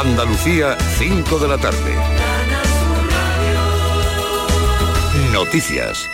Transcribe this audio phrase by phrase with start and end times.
[0.00, 1.94] Andalucía, 5 de la tarde.
[5.30, 6.08] Noticias.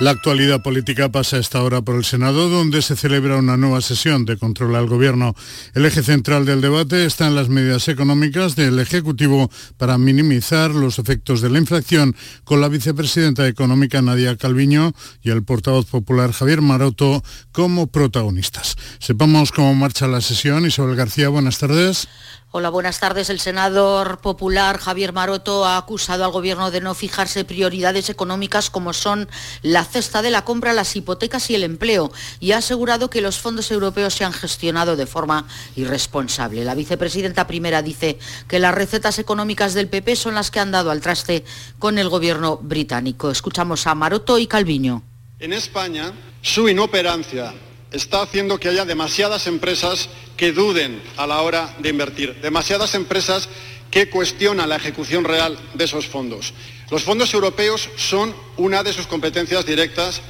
[0.00, 3.82] La actualidad política pasa a esta hora por el Senado, donde se celebra una nueva
[3.82, 5.34] sesión de control al Gobierno.
[5.74, 10.98] El eje central del debate está en las medidas económicas del Ejecutivo para minimizar los
[10.98, 16.62] efectos de la inflación, con la vicepresidenta económica Nadia Calviño y el portavoz popular Javier
[16.62, 18.76] Maroto como protagonistas.
[18.98, 20.66] Sepamos cómo marcha la sesión.
[20.66, 22.08] Isabel García, buenas tardes.
[22.54, 23.30] Hola, buenas tardes.
[23.30, 28.92] El senador popular Javier Maroto ha acusado al Gobierno de no fijarse prioridades económicas como
[28.92, 29.26] son
[29.62, 33.38] la cesta de la compra, las hipotecas y el empleo y ha asegurado que los
[33.38, 35.46] fondos europeos se han gestionado de forma
[35.76, 36.62] irresponsable.
[36.66, 38.18] La vicepresidenta primera dice
[38.48, 41.46] que las recetas económicas del PP son las que han dado al traste
[41.78, 43.30] con el Gobierno británico.
[43.30, 45.02] Escuchamos a Maroto y Calviño.
[45.38, 47.54] En España, su inoperancia
[47.92, 53.48] está haciendo que haya demasiadas empresas que duden a la hora de invertir, demasiadas empresas
[53.90, 56.54] que cuestionan la ejecución real de esos fondos.
[56.90, 60.22] Los fondos europeos son una de sus competencias directas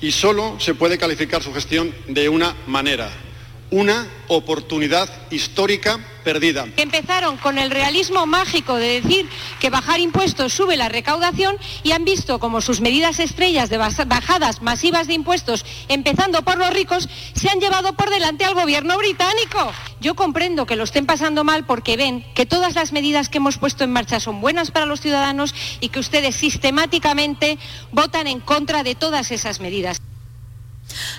[0.00, 3.10] y solo se puede calificar su gestión de una manera,
[3.70, 6.66] una oportunidad histórica perdida.
[6.76, 9.28] Empezaron con el realismo mágico de decir
[9.60, 14.62] que bajar impuestos sube la recaudación y han visto como sus medidas estrellas de bajadas
[14.62, 19.72] masivas de impuestos, empezando por los ricos, se han llevado por delante al gobierno británico.
[20.00, 23.58] Yo comprendo que lo estén pasando mal porque ven que todas las medidas que hemos
[23.58, 27.58] puesto en marcha son buenas para los ciudadanos y que ustedes sistemáticamente
[27.92, 29.98] votan en contra de todas esas medidas.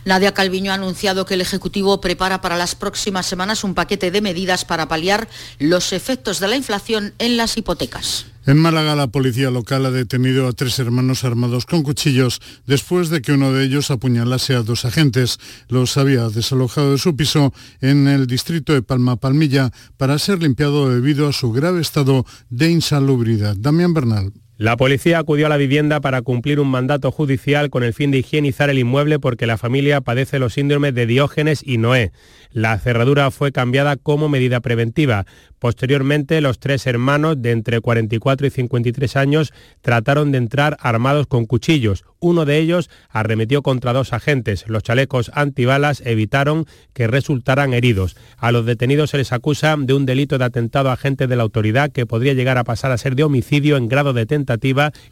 [0.06, 4.22] Nadia Calviño ha anunciado que el Ejecutivo prepara para las próximas semanas un paquete de
[4.22, 5.28] medidas para paliar
[5.60, 8.26] los efectos de la inflación en las hipotecas.
[8.46, 13.22] En Málaga, la policía local ha detenido a tres hermanos armados con cuchillos después de
[13.22, 15.38] que uno de ellos apuñalase a dos agentes.
[15.68, 20.90] Los había desalojado de su piso en el distrito de Palma Palmilla para ser limpiado
[20.90, 23.56] debido a su grave estado de insalubridad.
[23.56, 24.34] Damián Bernal.
[24.60, 28.18] La policía acudió a la vivienda para cumplir un mandato judicial con el fin de
[28.18, 32.12] higienizar el inmueble porque la familia padece los síndromes de Diógenes y Noé.
[32.52, 35.26] La cerradura fue cambiada como medida preventiva.
[35.60, 41.46] Posteriormente, los tres hermanos de entre 44 y 53 años trataron de entrar armados con
[41.46, 42.04] cuchillos.
[42.20, 44.66] Uno de ellos arremetió contra dos agentes.
[44.68, 48.18] Los chalecos antibalas evitaron que resultaran heridos.
[48.38, 51.44] A los detenidos se les acusa de un delito de atentado a agentes de la
[51.44, 54.22] autoridad que podría llegar a pasar a ser de homicidio en grado de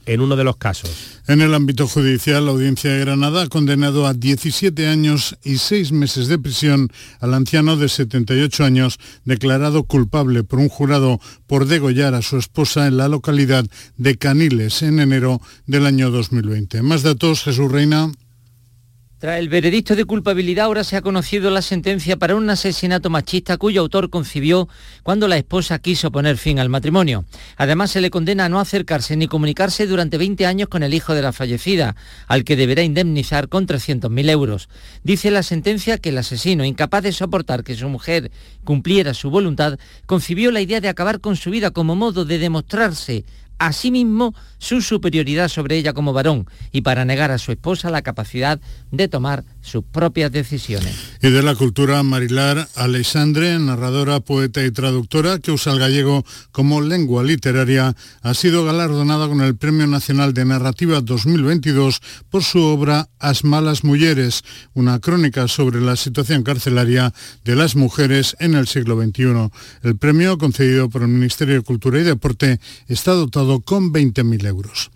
[0.06, 1.22] en uno de los casos.
[1.28, 5.92] En el ámbito judicial, la Audiencia de Granada ha condenado a 17 años y 6
[5.92, 6.90] meses de prisión
[7.20, 12.88] al anciano de 78 años declarado culpable por un jurado por degollar a su esposa
[12.88, 13.66] en la localidad
[13.98, 16.82] de Caniles en enero del año 2020.
[16.82, 18.12] Más datos, Jesús Reina.
[19.20, 23.58] Tras el veredicto de culpabilidad ahora se ha conocido la sentencia para un asesinato machista
[23.58, 24.70] cuyo autor concibió
[25.02, 27.26] cuando la esposa quiso poner fin al matrimonio.
[27.56, 31.16] Además se le condena a no acercarse ni comunicarse durante 20 años con el hijo
[31.16, 31.96] de la fallecida,
[32.28, 34.70] al que deberá indemnizar con 300.000 euros.
[35.04, 38.30] Dice la sentencia que el asesino, incapaz de soportar que su mujer
[38.64, 43.26] cumpliera su voluntad, concibió la idea de acabar con su vida como modo de demostrarse
[43.60, 47.90] a sí mismo su superioridad sobre ella como varón y para negar a su esposa
[47.90, 48.60] la capacidad
[48.92, 50.96] de tomar sus propias decisiones.
[51.22, 56.82] Y de la cultura, Marilar Alexandre, narradora, poeta y traductora que usa el gallego como
[56.82, 63.10] lengua literaria, ha sido galardonada con el Premio Nacional de Narrativa 2022 por su obra
[63.20, 64.44] As malas mujeres,
[64.74, 67.14] una crónica sobre la situación carcelaria
[67.44, 69.50] de las mujeres en el siglo XXI.
[69.84, 74.92] El premio, concedido por el Ministerio de Cultura y Deporte, está dotado con 20.000 euros.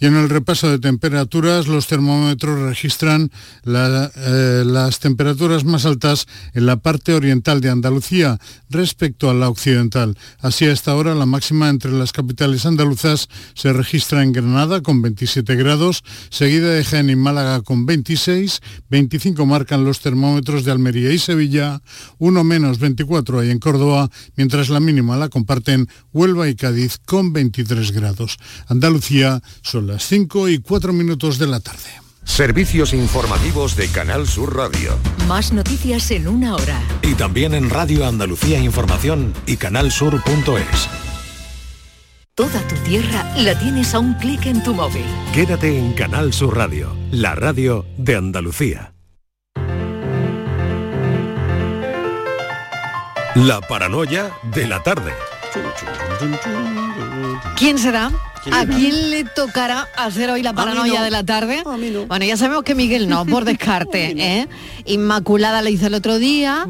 [0.00, 3.30] Y en el repaso de temperaturas, los termómetros registran
[3.64, 8.38] eh, las temperaturas más altas en la parte oriental de Andalucía
[8.70, 10.16] respecto a la occidental.
[10.40, 15.02] Así a esta hora la máxima entre las capitales andaluzas se registra en Granada con
[15.02, 21.12] 27 grados, seguida de Jaén y Málaga con 26, 25 marcan los termómetros de Almería
[21.12, 21.82] y Sevilla,
[22.18, 27.32] uno menos 24 hay en Córdoba, mientras la mínima la comparten Huelva y Cádiz con
[27.32, 27.95] 23 grados.
[28.68, 31.88] Andalucía son las 5 y 4 minutos de la tarde.
[32.24, 34.98] Servicios informativos de Canal Sur Radio.
[35.28, 36.82] Más noticias en una hora.
[37.02, 40.88] Y también en Radio Andalucía Información y canalsur.es.
[42.34, 45.06] Toda tu tierra la tienes a un clic en tu móvil.
[45.32, 48.92] Quédate en Canal Sur Radio, la radio de Andalucía.
[53.36, 55.12] La paranoia de la tarde.
[57.56, 58.10] ¿Quién será?
[58.52, 61.62] ¿A quién le tocará hacer hoy la paranoia de la tarde?
[62.06, 64.14] Bueno, ya sabemos que Miguel no, por descarte.
[64.16, 64.48] ¿eh?
[64.84, 66.66] Inmaculada la hizo el otro día.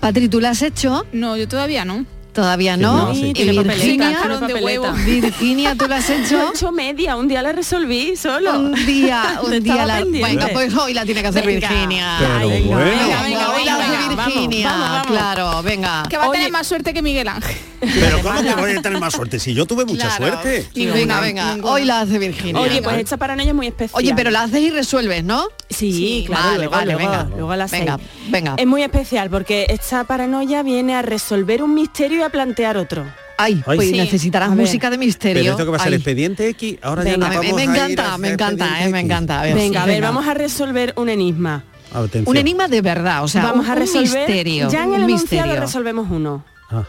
[0.00, 1.04] Patri, ¿tú la has hecho?
[1.12, 2.06] No, yo todavía no.
[2.38, 3.12] Todavía no.
[3.12, 4.92] Sí, Y tiene papeleta, Virginia, tiene papeleta.
[4.92, 6.50] Virginia, ¿tú lo has Yo he hecho?
[6.54, 8.56] hecho media, un día la resolví solo.
[8.60, 9.96] Un día, un día la...
[9.98, 10.28] pendiente.
[10.36, 11.68] Venga, pues hoy la tiene que hacer Venga.
[11.68, 12.16] Virginia.
[12.20, 12.84] Pero Ay, bueno.
[12.84, 14.68] Venga, venga, hoy la venga, hace vamos, Virginia.
[14.70, 15.06] vamos, vamos.
[15.08, 16.02] Claro, venga.
[16.08, 16.38] Que va a Oye.
[16.38, 17.56] tener más suerte que Miguel Ángel.
[17.80, 19.38] Pero ¿cómo que voy a tener más suerte?
[19.40, 20.40] Si yo tuve mucha Claro.
[20.40, 20.68] suerte.
[20.74, 22.60] Venga, venga, hoy la hace Virginia.
[22.62, 23.96] Oye, pues esta paranoia es muy especial.
[23.98, 25.48] Oye, pero la haces y resuelves, ¿no?
[25.70, 27.24] Sí, Sí, claro, vale, luego, vale, luego- venga.
[27.36, 27.98] luego a las Venga,
[28.28, 28.54] venga.
[28.56, 33.04] Es muy especial porque esta paranoia viene a resolver un misterio y a plantear otro.
[33.36, 33.76] Ay, Ay.
[33.76, 33.96] pues Sí.
[33.96, 35.42] necesitarás música de misterio.
[35.42, 35.94] Pero esto que va a ser Ay.
[35.96, 39.00] expediente X, ahora ya nos vamos me a ir encanta, a me encanta, eh, me
[39.00, 39.40] encanta.
[39.40, 40.08] A ver, Venga, a ver, venga.
[40.08, 41.64] vamos a resolver un enigma.
[41.92, 42.24] Atención.
[42.26, 44.26] Un enigma de verdad, o sea, vamos un, a un resolver.
[44.28, 44.68] misterio.
[44.70, 45.56] Ya en un el misterio.
[45.60, 46.44] resolvemos uno.
[46.70, 46.84] Ah,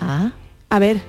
[0.00, 0.30] Ah,
[0.70, 1.00] A ver.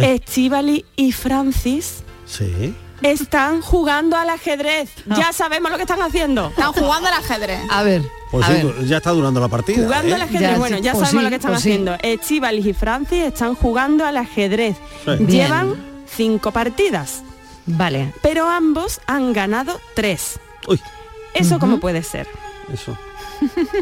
[0.00, 2.74] Estivali y Francis sí.
[3.02, 4.90] Están jugando al ajedrez.
[5.06, 6.48] Ya sabemos lo que están haciendo.
[6.48, 7.60] Están jugando al ajedrez.
[7.70, 8.86] a ver, Pues a sí, ver.
[8.86, 9.82] ya está durando la partida.
[9.84, 10.14] Jugando ¿eh?
[10.14, 11.70] al ajedrez, Ya, bueno, ya pues sabemos sí, lo que están pues sí.
[11.70, 11.96] haciendo.
[12.02, 14.76] Estivalis y Francis están jugando al ajedrez.
[15.26, 15.74] Llevan
[16.14, 17.22] cinco partidas,
[17.66, 18.12] Vale.
[18.22, 20.38] pero ambos han ganado tres.
[20.66, 20.80] Uy,
[21.34, 22.26] ¿Eso cómo puede ser?
[22.72, 22.96] eso.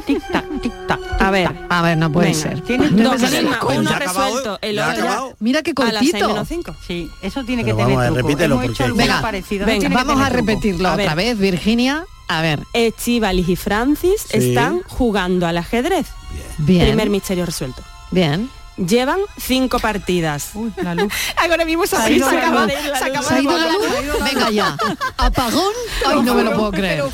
[0.07, 1.01] Tic tac, tic tac.
[1.21, 2.41] A ver, A ver, no puede venga.
[2.41, 2.63] ser.
[2.93, 5.21] Dos Pues enigmas, Pues uno ya resuelto, el otro ya.
[5.41, 6.29] Mira qué a las cortito.
[6.29, 6.75] menos cinco.
[6.87, 8.29] Sí, eso tiene Pero que tener vamos a ver, truco.
[8.29, 10.47] repítelo, Hemos porque- Venga, parecida, eso venga, tiene Vamos a tener truco.
[10.53, 11.17] repetirlo A otra ver.
[11.17, 12.05] vez, Virginia.
[12.29, 14.49] A ver, Estivalis y Francis Sí.
[14.49, 16.07] están jugando al ajedrez.
[16.59, 16.87] bien.
[16.87, 17.83] Primer misterio resuelto.
[18.11, 18.51] Bien.
[18.77, 20.51] Llevan cinco partidas.
[20.53, 21.11] Uy, la luz.
[21.37, 22.75] Ahora mismo se, Ha se ido la acaba, luz.
[22.99, 24.25] se acaba ¿Se ha de ido la luz?
[24.25, 24.77] Venga ya.
[25.17, 25.73] ¿Apagón?
[26.07, 27.05] Ay, no me lo puedo creer.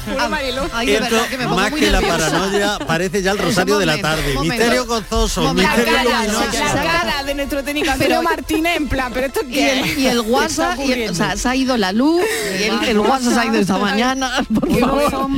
[0.73, 3.39] Ay, de Esto, verdad que me pongo más muy que la paranoia, parece ya el
[3.39, 4.35] rosario de la tarde.
[4.35, 4.55] momento.
[4.57, 5.71] Misterio gozoso, Momento.
[5.71, 6.59] La misterio cara, luminoso.
[6.75, 9.99] la cara de nuestro técnico Antonio Pero- Martínez en plan, pero esto Y qué el,
[10.01, 12.23] y el WhatsApp, y el- o sea, se ha ido la luz,
[12.59, 14.45] y el, el WhatsApp se ha ido esta mañana.
[14.53, 15.29] Por favor.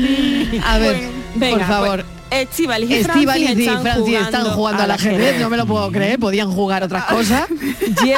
[0.65, 2.05] A ver, Venga, por favor.
[2.05, 5.57] pues, Estíbaliz y Estíbaliz Francis y están Francis jugando, están jugando al ajedrez, no me
[5.57, 7.49] lo puedo creer, podían jugar otras cosas.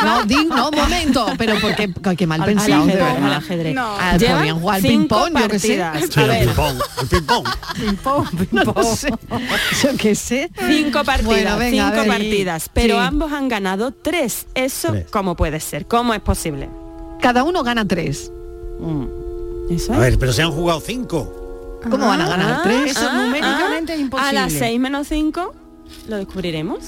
[0.05, 3.75] No, din- no, momento, pero porque qué mal Al- al pensado, de ajedrez, al ajedrez.
[3.75, 3.97] No.
[3.99, 5.79] Ah, podían jugar al cinco ping-pong, yo qué sé.
[5.79, 6.11] partidas.
[6.13, 6.79] Sí, ping-pong,
[7.11, 8.27] ping-pong.
[8.53, 9.11] No lo sé.
[9.83, 10.51] Yo qué sé.
[10.67, 13.01] Cinco partidas, Bueno, venga, cinco partidas, pero Sí.
[13.01, 14.47] ambos han ganado tres.
[14.55, 15.07] ¿Eso Tres.
[15.11, 15.87] cómo puede ser?
[15.87, 16.69] ¿Cómo es posible?
[17.21, 18.31] Cada uno gana tres.
[19.71, 21.46] ¿Eso A ver, pero se han jugado cinco.
[21.91, 22.93] ¿Cómo van a ganar Ah, tres?
[22.93, 24.33] Eso numéricamente es A imposible.
[24.33, 25.55] las seis menos cinco
[26.09, 26.81] lo descubriremos.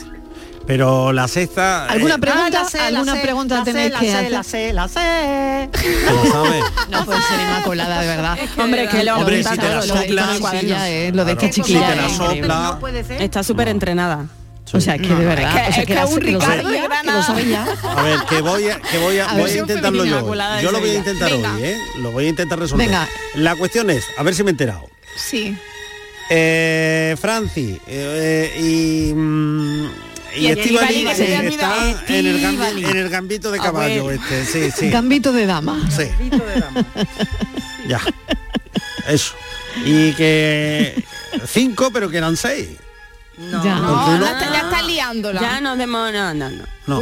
[0.67, 1.87] Pero la sexta...
[1.87, 2.61] ¿Alguna eh, pregunta?
[2.61, 4.33] Ah, sé, la ¿Alguna sé, pregunta la sé, tenéis la que sé, hacer?
[4.33, 5.71] La sé, la sé.
[6.91, 8.39] No puede ser inmaculada, de verdad.
[8.59, 9.95] Hombre, que lo Hombre, si te la todo, lo
[10.27, 12.07] de chiquilla, eh, lo de esta Claro, chiquilla.
[12.07, 12.79] es sopla...
[13.19, 14.27] Está súper entrenada.
[14.75, 15.69] O sea, que de verdad.
[15.69, 17.27] es que- o sea, es que un que sabe Ricardo de Granada.
[17.97, 20.35] A ver, que voy a, que voy a, A voy a intentarlo yo.
[20.63, 21.55] Yo lo voy a intentar Venga.
[21.55, 21.79] hoy, ¿eh?
[21.99, 22.87] Lo voy a intentar resolver.
[22.87, 23.09] Venga.
[23.35, 24.89] La cuestión es, a ver si me he enterado.
[25.17, 25.57] Sí.
[26.31, 29.85] Eh, Franci eh, y, mm,
[30.37, 30.91] y, Y te eh, está
[32.09, 34.91] en el, gambi- en el gambito de caballo este, sí, sí.
[34.91, 35.81] Gambito de dama.
[35.91, 36.87] sí, Grito de dama.
[37.89, 38.01] ya.
[39.09, 39.33] Eso.
[39.87, 41.03] Y que
[41.47, 42.69] cinco, pero que eran seis.
[43.39, 43.65] No.
[43.65, 43.77] Ya.
[43.77, 45.41] No, está, ya está liándola.
[45.41, 45.61] Ya.
[45.61, 46.35] No, no, no.
[46.35, 46.51] No,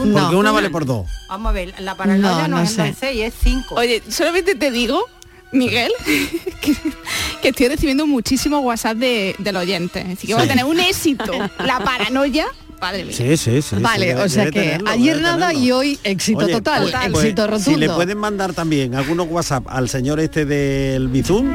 [0.04, 0.12] No.
[0.20, 1.06] porque una vale por dos.
[1.28, 2.94] Vamos a ver, la paranoia No, no, no es sé.
[2.98, 3.74] 6, es 5.
[3.76, 5.02] Oye, solamente te digo,
[5.52, 5.92] Miguel,
[6.60, 6.76] que,
[7.42, 10.00] que estoy recibiendo muchísimos WhatsApp de, del oyente.
[10.12, 10.48] Así que va a Sí.
[10.48, 11.32] tener un éxito.
[11.58, 12.46] La paranoia,
[12.76, 13.14] padre mía.
[13.16, 13.76] Sí, sí, sí.
[13.80, 17.24] Vale, sí, o sea que tenerlo, ayer nada y hoy éxito Oye, total, pues- pues,
[17.24, 17.70] éxito rotundo.
[17.70, 21.46] Si le pueden mandar también algunos WhatsApp al señor este del Bizum,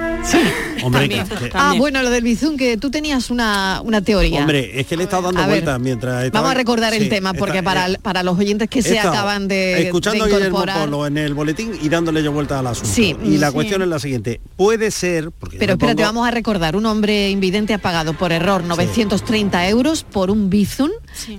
[0.84, 4.40] hombre, También, que- que- Ah, bueno, lo del bizum, que tú tenías una, una teoría.
[4.40, 7.34] hombre, es que le he estado dando vueltas mientras estaba- Vamos a recordar el tema,
[7.34, 10.40] porque está- para, eh, para los oyentes que se estado acaban de, escuchando de a
[10.40, 10.80] incorporar...
[10.86, 12.90] Polo en el boletín y dándole yo vueltas al asunto.
[12.92, 13.54] Sí, y la sí.
[13.54, 17.30] cuestión es la siguiente, puede ser, porque Pero espérate, pongo- vamos a recordar, un hombre
[17.30, 20.90] invidente ha pagado por error 930 euros por un Bizum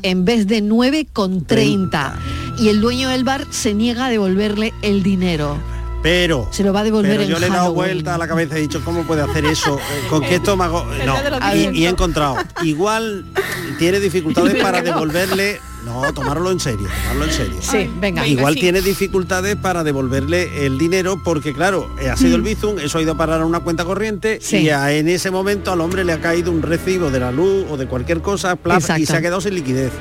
[0.02, 2.12] en vez de 9,30
[2.58, 5.56] y el dueño del bar se niega a devolverle el dinero.
[6.02, 7.74] pero Se lo va a devolver pero en yo le he dado Halloween.
[7.94, 9.78] vuelta a la cabeza y he dicho, ¿cómo puede hacer eso?
[9.92, 10.84] Eh, ¿Con qué estómago?
[11.06, 11.14] No,
[11.54, 13.24] y, y he encontrado, igual
[13.78, 17.56] tiene dificultades para devolverle, no, tomarlo en serio, tomarlo en serio.
[17.60, 18.26] Sí, venga.
[18.26, 18.60] Igual sí.
[18.60, 23.02] tiene dificultades para devolverle el dinero porque claro, eh, ha sido el Bizum, eso ha
[23.02, 24.44] ido a parar a una cuenta corriente Mm.
[24.44, 24.56] Sí.
[24.58, 27.66] y a- en ese momento al hombre le ha caído un recibo de la luz
[27.70, 29.92] o de cualquier cosa plaf, y se ha quedado sin liquidez.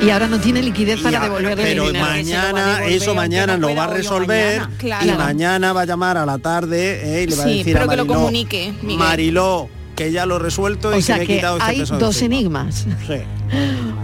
[0.00, 2.06] Y ahora no tiene liquidez Y para devolverle pero el dinero.
[2.08, 5.06] mañana, eso mañana lo va a resolver Claro.
[5.06, 7.84] y mañana va a llamar a la tarde eh, y le va a decir pero
[7.84, 8.98] a que lo comunique, Miguel.
[8.98, 11.98] Mariló, que ya lo he resuelto y sea que me he quitado este hay peso
[11.98, 12.34] dos encima".
[12.36, 12.86] enigmas.
[13.06, 13.14] Sí.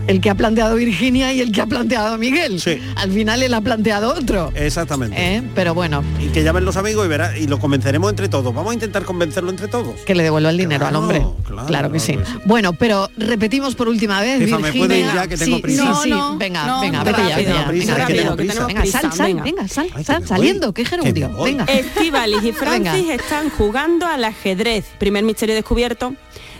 [0.06, 2.62] El que ha planteado Virginia y el que ha planteado Miguel.
[2.96, 4.52] Al final él ha planteado otro.
[4.54, 5.16] Exactamente.
[5.18, 5.42] ¿Eh?
[5.54, 8.54] Pero bueno, Y que llamen los amigos y verá, y lo convenceremos entre todos.
[8.54, 10.00] Vamos a intentar convencerlo entre todos.
[10.00, 11.24] que le devuelva el dinero al hombre.
[11.46, 12.18] claro, Claro, que sí.
[12.44, 14.86] Bueno, pero repetimos por última vez, Jefa, ¿me Virginia.
[14.88, 15.94] puedo ir ya, que tengo sí, prisa?
[15.94, 16.10] sí, sí.
[16.10, 17.66] No, no, venga, no, venga, vete ya, vete rápido, ya.
[17.66, 19.42] prisa, Venga, rápido, que venga, sal, prisa, sal, venga.
[19.44, 21.42] venga, sal, Ay, sal, que me saliendo, voy, qué que me gerundio.
[21.44, 21.64] Venga.
[21.64, 24.84] Estivalis y Francis están jugando al ajedrez.
[24.98, 26.14] Primer misterio descubierto.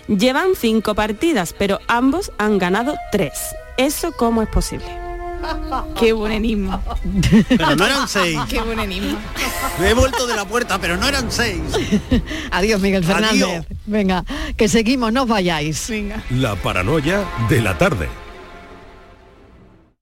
[0.09, 3.33] Llevan cinco partidas, pero ambos han ganado tres.
[3.77, 5.05] ¿Eso cómo es posible?
[5.99, 6.81] Qué buen enigma.
[7.49, 8.39] Pero no eran seis.
[8.49, 9.19] Qué buen enigma.
[9.81, 11.61] Me he vuelto de la puerta, pero no eran seis.
[12.51, 13.43] Adiós, Miguel Fernández.
[13.43, 13.67] Adiós.
[13.87, 14.25] Venga,
[14.57, 15.89] que seguimos, no os vayáis.
[15.89, 16.23] Venga.
[16.31, 18.09] La paranoia de la tarde.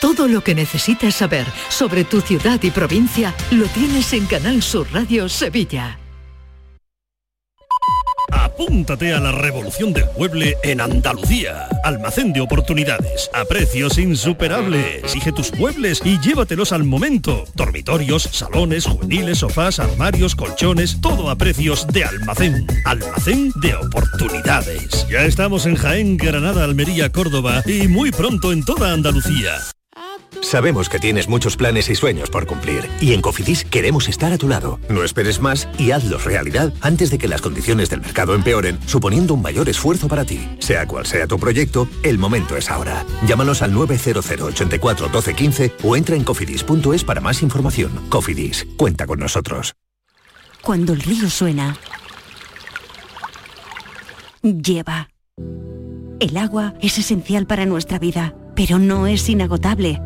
[0.00, 4.86] Todo lo que necesitas saber sobre tu ciudad y provincia lo tienes en Canal Sur
[4.92, 5.98] Radio Sevilla.
[8.32, 11.68] Apúntate a la revolución del mueble en Andalucía.
[11.84, 15.02] Almacén de oportunidades, a precios insuperables.
[15.02, 17.44] Exige tus muebles y llévatelos al momento.
[17.54, 22.66] Dormitorios, salones, juveniles, sofás, armarios, colchones, todo a precios de almacén.
[22.84, 25.06] Almacén de oportunidades.
[25.08, 29.58] Ya estamos en Jaén, Granada, Almería, Córdoba y muy pronto en toda Andalucía.
[30.42, 34.38] Sabemos que tienes muchos planes y sueños por cumplir y en Cofidis queremos estar a
[34.38, 34.80] tu lado.
[34.88, 39.34] No esperes más y hazlos realidad antes de que las condiciones del mercado empeoren, suponiendo
[39.34, 40.48] un mayor esfuerzo para ti.
[40.58, 43.04] Sea cual sea tu proyecto, el momento es ahora.
[43.26, 47.92] Llámanos al 900 84 12 15 o entra en cofidis.es para más información.
[48.08, 49.74] Cofidis, cuenta con nosotros.
[50.62, 51.76] Cuando el río suena,
[54.42, 55.10] lleva.
[56.18, 60.00] El agua es esencial para nuestra vida, pero no es inagotable.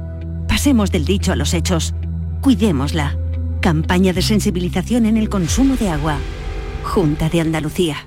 [0.54, 1.94] Pasemos del dicho a los hechos.
[2.40, 3.18] Cuidémosla.
[3.60, 6.16] Campaña de sensibilización en el consumo de agua.
[6.84, 8.06] Junta de Andalucía.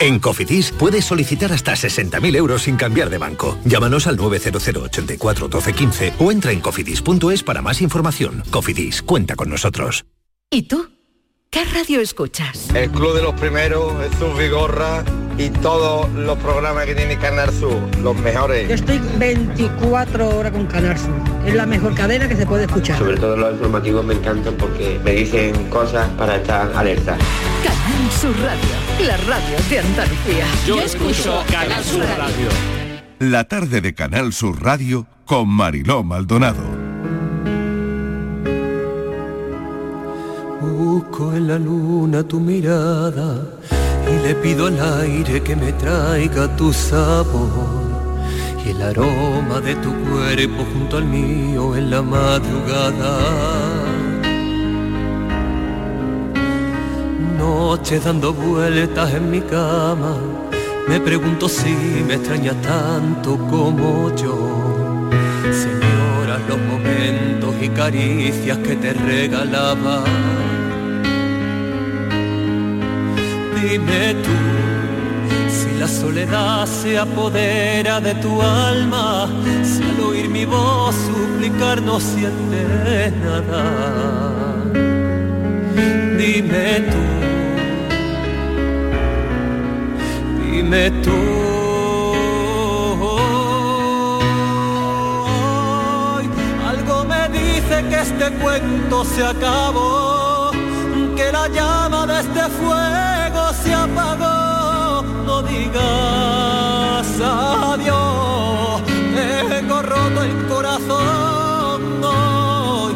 [0.00, 3.56] En Cofidis puedes solicitar hasta 60.000 euros sin cambiar de banco.
[3.64, 8.42] Llámanos al 900 84 12 15 o entra en cofidis.es para más información.
[8.50, 10.04] Cofidis, cuenta con nosotros.
[10.50, 10.90] ¿Y tú?
[11.48, 12.68] ¿Qué radio escuchas?
[12.74, 15.02] El Club de los Primeros, Jesús Vigorra
[15.36, 18.68] y todos los programas que tiene Canal Sur, los mejores.
[18.68, 21.14] Yo estoy 24 horas con Canal Sur.
[21.46, 22.98] Es la mejor cadena que se puede escuchar.
[22.98, 27.16] Sobre todo los informativos me encantan porque me dicen cosas para estar alerta.
[27.64, 30.46] Canal Sur Radio, la radio de Andalucía.
[30.66, 32.48] Yo escucho Canal Sur Radio.
[33.18, 36.62] La tarde de Canal Sur Radio con Mariló Maldonado.
[40.60, 43.58] Busco en la luna tu mirada
[44.12, 47.84] y le pido al aire que me traiga tu sabor
[48.64, 53.18] y el aroma de tu cuerpo junto al mío en la madrugada.
[57.38, 60.16] Noches dando vueltas en mi cama,
[60.88, 61.74] me pregunto si
[62.06, 65.10] me extraña tanto como yo.
[65.50, 70.04] Señoras, los momentos y caricias que te regalaba.
[73.64, 74.30] Dime tú
[75.48, 79.26] si la soledad se apodera de tu alma,
[79.62, 83.64] si al oír mi voz suplicar no sientes nada.
[86.18, 87.02] Dime tú,
[90.42, 91.20] dime tú.
[96.68, 100.50] Algo me dice que este cuento se acabó,
[101.16, 103.03] que la llama de este fuego
[105.74, 108.82] digas adiós,
[109.50, 112.94] tengo roto el corazón hoy.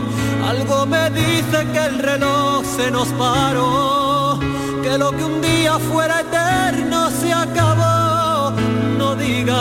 [0.49, 4.39] Algo me dice que el reloj se nos paró,
[4.83, 8.53] que lo que un día fuera eterno se acabó.
[8.97, 9.57] No digas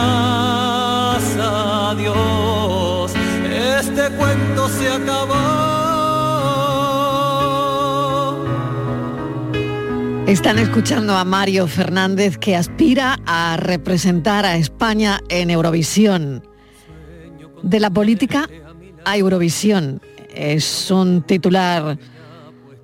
[1.40, 3.12] adiós,
[3.52, 5.87] este cuento se acabó.
[10.28, 16.44] Están escuchando a Mario Fernández que aspira a representar a España en Eurovisión.
[17.64, 18.50] De la política
[19.06, 20.02] a Eurovisión.
[20.36, 21.98] Es un titular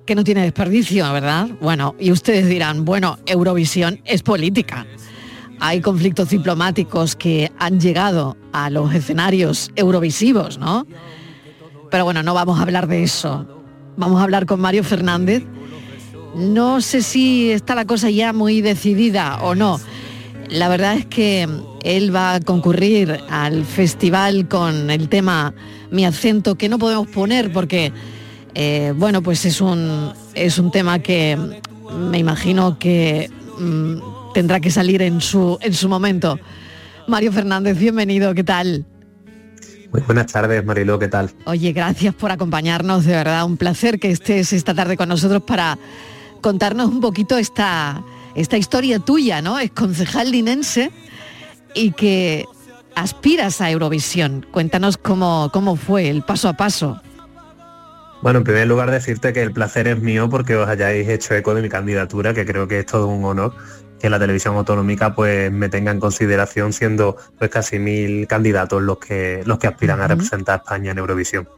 [0.06, 1.50] que no tiene desperdicio, ¿verdad?
[1.60, 4.86] Bueno, y ustedes dirán, bueno, Eurovisión es política.
[5.60, 10.86] Hay conflictos diplomáticos que han llegado a los escenarios eurovisivos, ¿no?
[11.90, 13.46] Pero bueno, no vamos a hablar de eso.
[13.98, 15.44] Vamos a hablar con Mario Fernández.
[16.34, 19.80] No sé si está la cosa ya muy decidida o no.
[20.48, 21.48] La verdad es que
[21.84, 25.54] él va a concurrir al festival con el tema
[25.90, 27.92] Mi acento, que no podemos poner porque,
[28.54, 31.38] eh, bueno, pues es un, es un tema que
[31.96, 36.38] me imagino que mm, tendrá que salir en su, en su momento.
[37.06, 38.84] Mario Fernández, bienvenido, ¿qué tal?
[39.92, 41.30] Muy buenas tardes, Mariló, ¿qué tal?
[41.44, 45.78] Oye, gracias por acompañarnos, de verdad, un placer que estés esta tarde con nosotros para
[46.44, 49.58] contarnos un poquito esta, esta historia tuya, ¿no?
[49.58, 50.90] Es concejal linense
[51.72, 52.44] y que
[52.94, 54.44] aspiras a Eurovisión.
[54.52, 57.00] Cuéntanos cómo, cómo fue el paso a paso.
[58.20, 61.54] Bueno, en primer lugar decirte que el placer es mío porque os hayáis hecho eco
[61.54, 63.54] de mi candidatura, que creo que es todo un honor
[63.98, 68.98] que la televisión autonómica pues me tenga en consideración siendo pues casi mil candidatos los
[68.98, 71.48] que los que aspiran a representar a España en Eurovisión.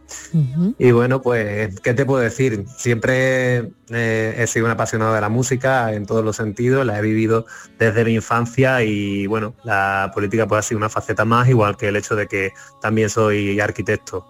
[0.79, 2.65] Y bueno, pues, ¿qué te puedo decir?
[2.77, 7.03] Siempre eh, he sido un apasionado de la música en todos los sentidos, la he
[7.03, 7.47] vivido
[7.79, 11.89] desde mi infancia y bueno, la política pues ha sido una faceta más, igual que
[11.89, 14.27] el hecho de que también soy arquitecto.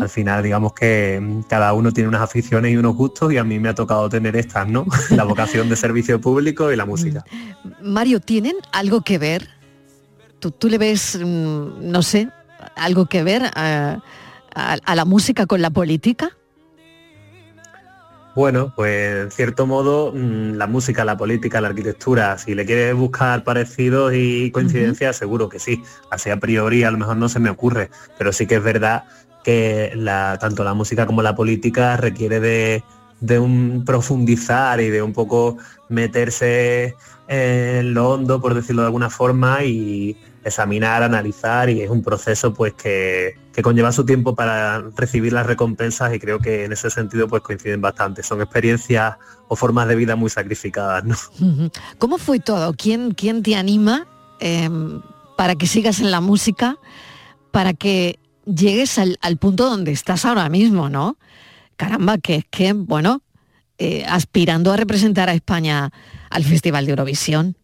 [0.00, 3.44] Al final, digamos que mm, cada uno tiene unas aficiones y unos gustos y a
[3.44, 4.86] mí me ha tocado tener estas, ¿no?
[5.10, 7.24] la vocación de servicio público y la música.
[7.82, 9.48] Mario, ¿tienen algo que ver?
[10.38, 12.28] ¿Tú, tú le ves, mm, no sé,
[12.76, 13.98] algo que ver a,
[14.54, 16.30] a- a la música con la política?
[18.34, 22.94] Bueno, pues en cierto modo mm, la música, la política, la arquitectura, si le quieres
[22.94, 25.82] buscar parecidos y coincidencias, seguro que sí.
[26.10, 29.04] Así a priori a lo mejor no se me ocurre, pero sí que es verdad
[29.42, 32.84] que la, tanto la música como la política requiere de,
[33.20, 35.56] de un profundizar y de un poco
[35.88, 36.94] meterse
[37.28, 42.54] en lo hondo, por decirlo de alguna forma, y examinar, analizar, y es un proceso
[42.54, 46.88] pues que, que conlleva su tiempo para recibir las recompensas y creo que en ese
[46.88, 48.22] sentido pues coinciden bastante.
[48.22, 49.16] Son experiencias
[49.48, 51.16] o formas de vida muy sacrificadas, ¿no?
[51.98, 52.74] ¿Cómo fue todo?
[52.74, 54.06] ¿Quién, quién te anima
[54.38, 54.70] eh,
[55.36, 56.78] para que sigas en la música,
[57.50, 61.16] para que llegues al, al punto donde estás ahora mismo, ¿no?
[61.76, 63.22] Caramba, que es que, bueno,
[63.78, 65.90] eh, aspirando a representar a España
[66.30, 67.56] al Festival de Eurovisión.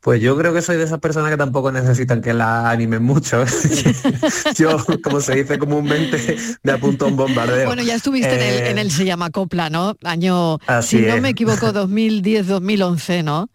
[0.00, 3.44] Pues yo creo que soy de esas personas que tampoco necesitan que la animen mucho.
[4.56, 7.66] yo, como se dice comúnmente, me apunto a un bombardeo.
[7.66, 9.96] Bueno, ya estuviste en, el, Eh, en el Se llama Copla, ¿no?
[10.04, 13.50] Año, Así si no me equivoco, 2010-2011, ¿no?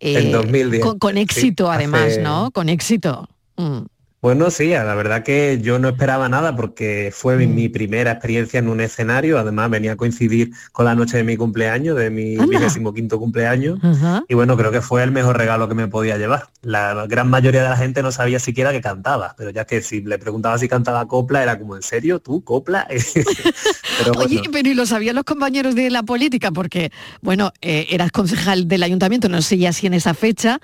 [0.00, 2.50] En 2010, Con, con sí, éxito, además, hace- ¿no?
[2.50, 3.28] Con éxito.
[3.56, 3.80] Mm.
[4.24, 8.58] Bueno, sí, la verdad que yo no esperaba nada porque fue mi, mi primera experiencia
[8.58, 12.38] en un escenario, además venía a coincidir con la noche de mi cumpleaños, de mi
[12.38, 13.78] vigésimo quinto cumpleaños,
[14.26, 16.48] y bueno, creo que fue el mejor regalo que me podía llevar.
[16.62, 20.00] La gran mayoría de la gente no sabía siquiera que cantaba, pero ya que si
[20.00, 22.18] le preguntaba si cantaba copla, era como, ¿en serio?
[22.18, 22.88] ¿Tú, copla?
[23.98, 26.50] pero bueno, Oye, pero ¿y lo sabían los compañeros de la política?
[26.52, 26.90] Porque,
[27.22, 30.58] bueno, eh, eras concejal del ayuntamiento, no sé ya si en esa fecha,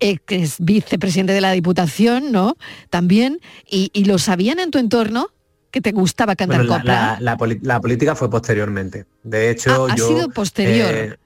[0.00, 2.56] eh, que es vicepresidente de la Diputación, ¿no?
[2.90, 5.28] También, y, y lo sabían en tu entorno
[5.70, 6.94] que te gustaba cantar Bueno, la, copla.
[6.94, 9.04] la- la poli- la política fue posteriormente.
[9.22, 10.08] De hecho, Ah, ha yo...
[10.08, 10.88] sido posterior.
[10.90, 11.16] eh,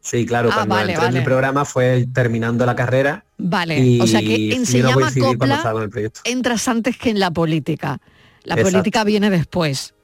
[0.00, 1.18] sí, claro, Ah, cuando vale, entré en vale.
[1.18, 3.24] el programa fue terminando la carrera.
[3.38, 6.20] Vale, y o sea que en Se llama Copla estaba con el proyecto.
[6.24, 7.98] entras antes que en la política.
[8.44, 8.70] La Exacto.
[8.70, 9.94] política viene después.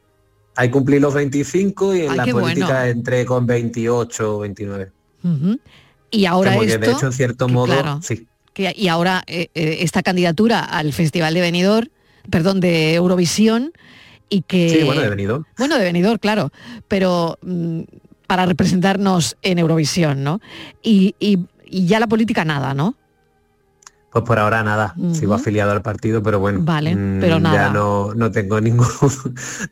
[0.56, 2.84] Ahí cumplí los 25 y en Ay, la política bueno.
[2.84, 4.90] entré con 28 o 29.
[5.24, 5.58] Ujú.
[6.10, 8.26] Y ahora Como que, esto, de hecho, en cierto modo, claro, sí.
[8.52, 11.88] que- y ahora eh, eh, esta candidatura al Festival de Benidorm,
[12.30, 13.72] perdón, de Eurovisión,
[14.28, 14.68] y que...
[14.70, 15.44] Sí, bueno, de Benidorm.
[15.58, 16.50] Bueno, de Benidorm, claro,
[16.88, 17.80] pero mm,
[18.26, 20.40] para representarnos en Eurovisión, ¿no?
[20.82, 22.94] Y, y- y ya la política nada, ¿no?
[24.14, 27.56] Pues por ahora nada, sigo afiliado al partido, pero bueno, Vale, mm, pero nada.
[27.66, 28.86] ya no, no tengo ningún,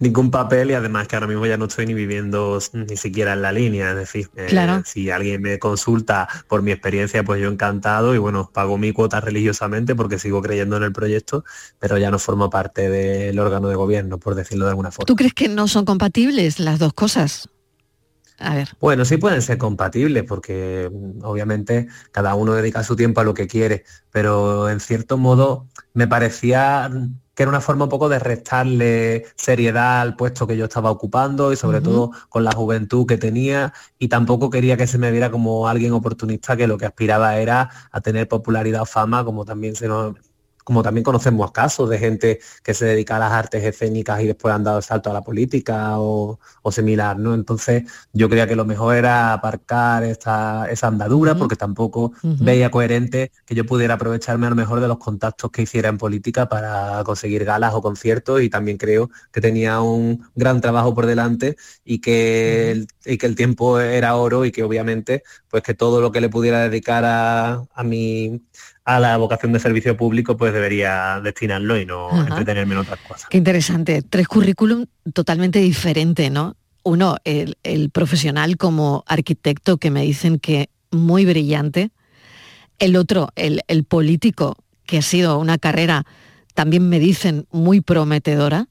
[0.00, 3.42] ningún papel y además que ahora mismo ya no estoy ni viviendo ni siquiera en
[3.42, 4.82] la línea, es decir, eh, Claro.
[4.84, 9.20] si alguien me consulta por mi experiencia, pues yo encantado y bueno, pago mi cuota
[9.20, 11.44] religiosamente porque sigo creyendo en el proyecto,
[11.78, 15.06] pero ya no formo parte del órgano de gobierno, por decirlo de alguna forma.
[15.06, 17.48] ¿Tú crees que no son compatibles las dos cosas?
[18.42, 18.68] A ver.
[18.80, 23.34] Bueno, sí pueden ser compatibles porque mm, obviamente cada uno dedica su tiempo a lo
[23.34, 28.08] que quiere, pero en cierto modo me parecía mm, que era una forma un poco
[28.08, 33.06] de restarle seriedad al puesto que yo estaba ocupando y sobre todo con la juventud
[33.06, 36.86] que tenía y tampoco quería que se me viera como alguien oportunista que lo que
[36.86, 40.14] aspiraba era a tener popularidad o fama como también se nos
[40.64, 44.54] como también conocemos casos de gente que se dedica a las artes escénicas y después
[44.54, 47.34] han dado el salto a la política o, o similar, ¿no?
[47.34, 53.32] Entonces yo creía que lo mejor era aparcar esta, esa andadura porque tampoco veía coherente
[53.46, 57.02] que yo pudiera aprovecharme a lo mejor de los contactos que hiciera en política para
[57.04, 62.00] conseguir galas o conciertos y también creo que tenía un gran trabajo por delante y
[62.00, 66.12] que, el, y que el tiempo era oro y que obviamente pues que todo lo
[66.12, 68.42] que le pudiera dedicar a, a mi
[68.84, 72.26] a la vocación de servicio público pues debería destinarlo y no Ajá.
[72.28, 73.26] entretenerme en otras cosas.
[73.30, 74.02] Qué interesante.
[74.02, 76.56] Tres currículum totalmente diferentes, ¿no?
[76.82, 81.90] Uno, el, el profesional como arquitecto que me dicen que muy brillante.
[82.80, 86.04] El otro, el, el político, que ha sido una carrera,
[86.54, 88.66] también me dicen, muy prometedora,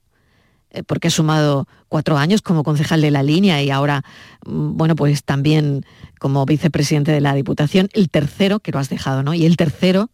[0.88, 4.03] porque ha sumado cuatro años como concejal de la línea y ahora,
[4.45, 5.86] mm, bueno, pues también
[6.19, 7.89] como vicepresidente de la Diputación.
[7.93, 9.34] El tercero, que lo has dejado, ¿no?
[9.34, 10.10] Y el tercero,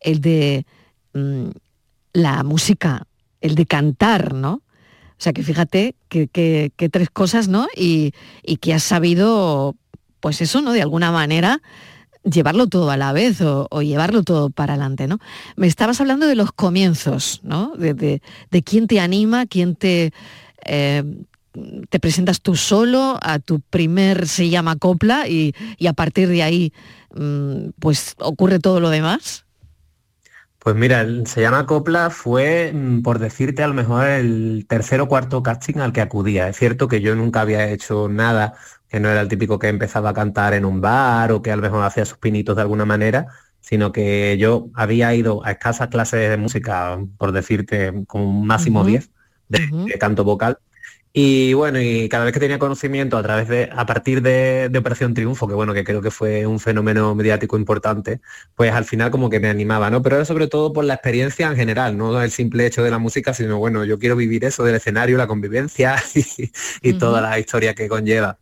[0.00, 0.66] el de
[1.14, 1.48] mm,
[2.12, 3.06] la música,
[3.40, 4.54] el de cantar, ¿no?
[4.54, 7.66] O sea que fíjate que- que tres cosas, ¿no?
[7.76, 9.76] Y, y que has sabido,
[10.20, 10.72] pues eso, ¿no?
[10.72, 11.60] De alguna manera
[12.24, 15.18] llevarlo todo a la vez o, llevarlo todo para adelante, ¿no?
[15.56, 17.74] Me estabas hablando de los comienzos, ¿no?
[17.76, 20.12] De, de- de quién te anima, quién te...
[20.64, 21.04] eh,
[21.90, 26.42] te presentas tú solo a tu primer se llama copla y, y a partir de
[26.42, 26.72] ahí
[27.14, 29.44] mm, pues ocurre todo lo demás.
[30.58, 35.00] Pues mira, el Se llama Copla fue, mm, por decirte, a lo mejor el tercer
[35.00, 36.48] o cuarto casting al que acudía.
[36.48, 38.54] Es cierto que yo nunca había hecho nada,
[38.92, 41.56] que no era el típico que empezaba a cantar en un bar o que a
[41.56, 43.26] lo mejor hacía sus pinitos de alguna manera,
[43.60, 48.80] sino que yo había ido a escasas clases de música, por decirte, como un máximo
[48.80, 48.90] Ujú.
[48.90, 49.10] 10
[49.48, 50.58] de, de canto vocal.
[51.14, 54.78] Y bueno, y cada vez que tenía conocimiento a través de, a partir de, de
[54.78, 58.20] Operación Triunfo, que bueno, que creo que fue un fenómeno mediático importante,
[58.54, 60.00] pues al final como que me animaba, ¿no?
[60.02, 62.98] Pero era sobre todo por la experiencia en general, no el simple hecho de la
[62.98, 66.50] música, sino bueno, yo quiero vivir eso del escenario, la convivencia y,
[66.82, 68.38] y toda la historia que conlleva.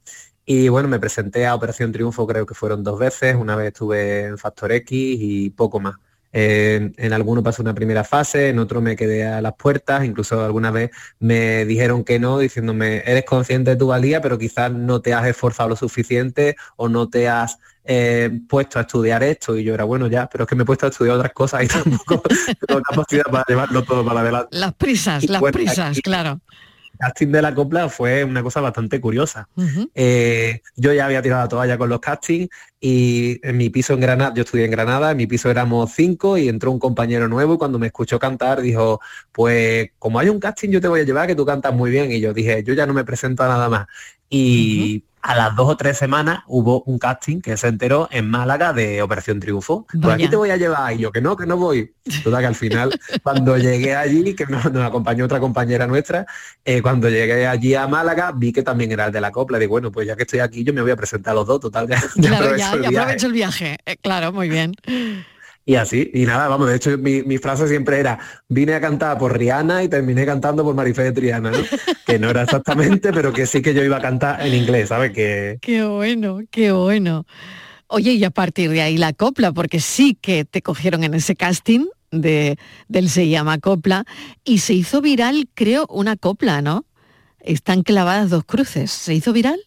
[0.52, 4.24] Y bueno, me presenté a Operación Triunfo, creo que fueron dos veces, una vez estuve
[4.24, 5.94] en Factor X y poco más.
[6.32, 10.44] En, en alguno pasé una primera fase, en otro me quedé a las puertas, incluso
[10.44, 15.00] alguna vez me dijeron que no, diciéndome, eres consciente de tu valía, pero quizás no
[15.00, 19.56] te has esforzado lo suficiente o no te has eh, puesto a estudiar esto.
[19.56, 21.62] Y yo era, bueno, ya, pero es que me he puesto a estudiar otras cosas
[21.62, 22.22] y tampoco
[22.66, 24.48] tengo capacidad para llevarlo todo para adelante.
[24.58, 26.40] Las prisas, Y las bueno, prisas, aquí- claro.
[27.00, 29.48] Casting de la copla fue una cosa bastante curiosa.
[29.94, 34.00] Eh, yo ya había tirado la toalla con los castings y en mi piso en
[34.00, 37.54] Granada, yo estudié en Granada, en mi piso éramos cinco y entró un compañero nuevo
[37.54, 39.00] y cuando me escuchó cantar dijo,
[39.32, 42.12] pues como hay un casting yo te voy a llevar que tú cantas muy bien
[42.12, 43.86] y yo dije, yo ya no me presento a nada más.
[44.28, 48.72] Y a las dos o tres semanas hubo un casting que se enteró en Málaga
[48.72, 49.86] de Operación Triunfo.
[50.00, 51.92] Pues aquí te voy a llevar y yo que no, que no voy.
[52.24, 52.90] Total que al final
[53.22, 56.26] cuando llegué allí, que nos, nos acompañó otra compañera nuestra,
[56.64, 59.58] eh, cuando llegué allí a Málaga vi que también era el de la copla.
[59.58, 61.60] Digo, bueno, pues ya que estoy aquí yo me voy a presentar a los dos,
[61.60, 61.86] total.
[61.86, 62.98] ya- ya Claro, aprovecho ya, el ya viaje.
[63.02, 63.78] aprovecho el viaje.
[63.86, 64.74] Eh, claro, muy bien.
[65.70, 69.16] Y así, y nada, vamos, de hecho mi, mi frase siempre era, vine a cantar
[69.18, 71.58] por Rihanna y terminé cantando por Marifé de Triana, ¿no?
[72.04, 75.12] que no era exactamente, pero que sí que yo iba a cantar en inglés, ¿sabes?
[75.12, 77.24] Que Qué bueno, qué bueno.
[77.86, 81.36] Oye, y a partir de ahí la copla, porque sí que te cogieron en ese
[81.36, 84.04] casting de, del Se llama Copla
[84.42, 86.84] y se hizo viral, creo, una copla, ¿no?
[87.38, 88.90] Están clavadas dos cruces.
[88.90, 89.60] ¿Se hizo viral?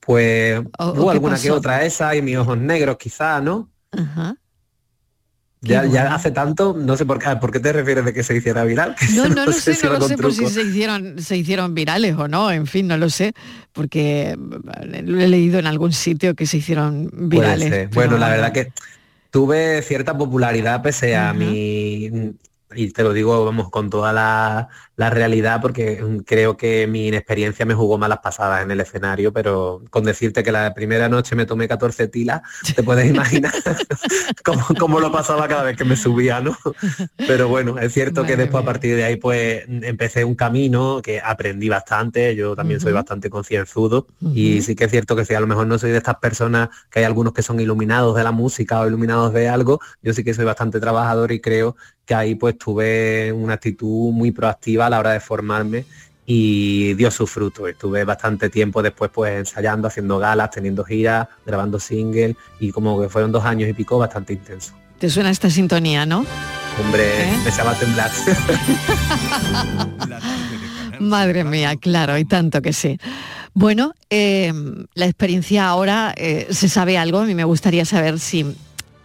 [0.00, 3.70] pues ¿O- o hubo alguna que otra esa y mis ojos negros quizá, ¿no?
[3.92, 4.36] Ajá.
[5.62, 8.64] Ya, hace tanto, no sé por qué, ¿por qué te refieres de que se hiciera
[8.64, 8.96] viral?
[8.98, 12.16] Que No, no lo sé, no lo sé por si se hicieron, se hicieron virales
[12.16, 13.32] o no, en fin, no lo sé,
[13.72, 17.70] porque lo he leído en algún sitio que se hicieron virales.
[17.70, 18.72] pero Bueno, la verdad que
[19.30, 22.34] tuve cierta popularidad pese a mi
[22.74, 27.64] y te lo digo, vamos, con toda la, la realidad, porque creo que mi inexperiencia
[27.64, 31.46] me jugó malas pasadas en el escenario, pero con decirte que la primera noche me
[31.46, 32.42] tomé 14 tilas,
[32.76, 33.52] te puedes imaginar
[34.44, 36.56] cómo, cómo lo pasaba cada vez que me subía, ¿no?
[37.16, 41.20] Pero bueno, es cierto que después a partir de ahí pues empecé un camino que
[41.20, 45.40] aprendí bastante, yo también soy bastante concienzudo y sí que es cierto que si a
[45.40, 48.32] lo mejor no soy de estas personas que hay algunos que son iluminados de la
[48.32, 52.34] música o iluminados de algo, yo sí que soy bastante trabajador y creo que ahí
[52.34, 55.84] pues tuve una actitud muy proactiva a la hora de formarme
[56.26, 57.66] y dio su fruto.
[57.66, 63.08] Estuve bastante tiempo después pues ensayando, haciendo galas, teniendo giras, grabando singles y como que
[63.08, 64.74] fueron dos años y pico bastante intenso.
[64.98, 66.24] Te suena esta sintonía, ¿no?
[66.80, 67.38] Hombre, ¿Eh?
[67.44, 68.10] me echaba a temblar.
[71.00, 72.98] Madre mía, claro, y tanto que sí.
[73.54, 74.52] Bueno, eh,
[74.94, 77.18] la experiencia ahora, eh, ¿se sabe algo?
[77.18, 78.56] A mí me gustaría saber si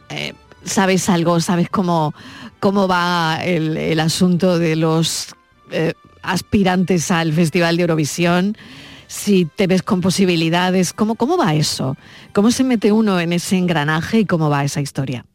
[0.10, 0.34] eh,
[0.64, 2.14] sabes algo, sabes cómo,
[2.60, 5.36] cómo va el, el asunto de los
[5.72, 8.58] eh, aspirantes al Festival de Eurovisión,
[9.08, 11.96] si te ves con posibilidades, ¿cómo, ¿cómo va eso?
[12.34, 15.26] ¿Cómo se mete uno en ese engranaje y cómo va esa historia?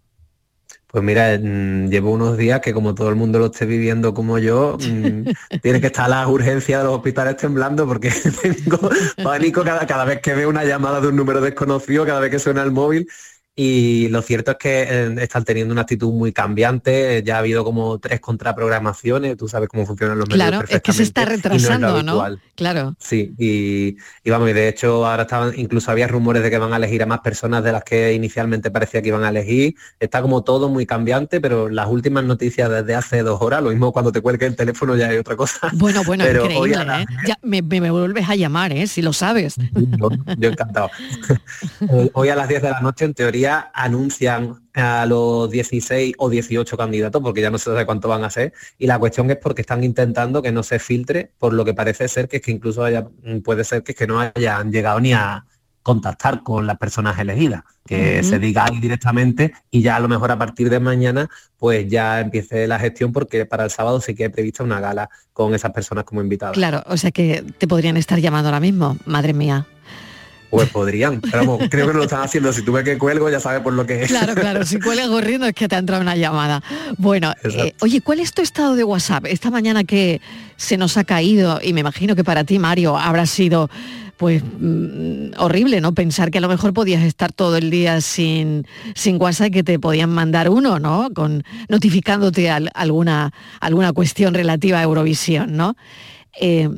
[0.93, 4.39] Pues mira, mm, llevo unos días que como todo el mundo lo esté viviendo como
[4.39, 5.23] yo, mm,
[5.63, 8.11] tiene que estar las urgencias de los hospitales temblando porque
[8.43, 8.91] tengo
[9.23, 12.39] pánico cada, cada vez que veo una llamada de un número desconocido, cada vez que
[12.39, 13.09] suena el móvil.
[13.55, 17.23] Y lo cierto es que eh, están teniendo una actitud muy cambiante.
[17.23, 19.37] Ya ha habido como tres contraprogramaciones.
[19.37, 22.25] Tú sabes cómo funcionan los medios Claro, es que se está no es retrasando, ¿no?
[22.55, 22.95] Claro.
[22.99, 26.73] Sí, y, y vamos, y de hecho ahora estaban, incluso había rumores de que van
[26.73, 29.75] a elegir a más personas de las que inicialmente parecía que iban a elegir.
[30.01, 33.93] Está como todo muy cambiante, pero las últimas noticias desde hace dos horas, lo mismo
[33.93, 35.69] cuando te cuelgue el teléfono ya hay otra cosa.
[35.75, 37.07] Bueno, bueno, Pero increíble, la- ¿eh?
[37.27, 38.87] Ya me, me- vuelves a llamar, ¿eh?
[38.87, 39.57] Si lo sabes.
[39.99, 40.91] Yo, yo encantado.
[41.91, 46.31] Eh, Hoy a las 10 de la noche, en teoría, anuncian a los 16 o
[46.31, 49.37] 18 candidatos, porque ya no se sabe cuánto van a ser, y la cuestión es
[49.37, 52.51] porque están intentando que no se filtre, por lo que parece ser que es que
[52.51, 53.07] incluso haya,
[53.45, 55.45] puede ser que, es que no hayan llegado ni a
[55.83, 60.31] contactar con las personas elegidas, que se diga ahí directamente y ya a lo mejor
[60.31, 61.29] a partir de mañana
[61.59, 65.11] pues ya empiece la gestión porque para el sábado sí que hay prevista una gala
[65.33, 66.55] con esas personas como invitadas.
[66.55, 69.67] Claro, o sea que te podrían estar llamando ahora mismo, madre mía.
[70.53, 72.53] Pues podrían, pero vamos, creo que no lo están haciendo.
[72.53, 74.09] Si tuve que cuelgo, ya sabes por lo que es.
[74.09, 76.63] Claro, claro, si cuelgas corriendo es que te ha entrado una llamada.
[76.99, 79.25] Bueno, eh, oye, ¿cuál es tu estado de WhatsApp?
[79.29, 80.21] Esta mañana que
[80.59, 83.71] se nos ha caído, y me imagino que para ti, Mario, habrá sido
[84.19, 85.95] pues mm, horrible, ¿no?
[85.95, 89.63] Pensar que a lo mejor podías estar todo el día sin, sin WhatsApp y que
[89.65, 91.09] te podían mandar uno, ¿no?
[91.15, 95.77] Con notificándote al- alguna, alguna cuestión relativa a Eurovisión, ¿no?
[96.39, 96.69] Eh,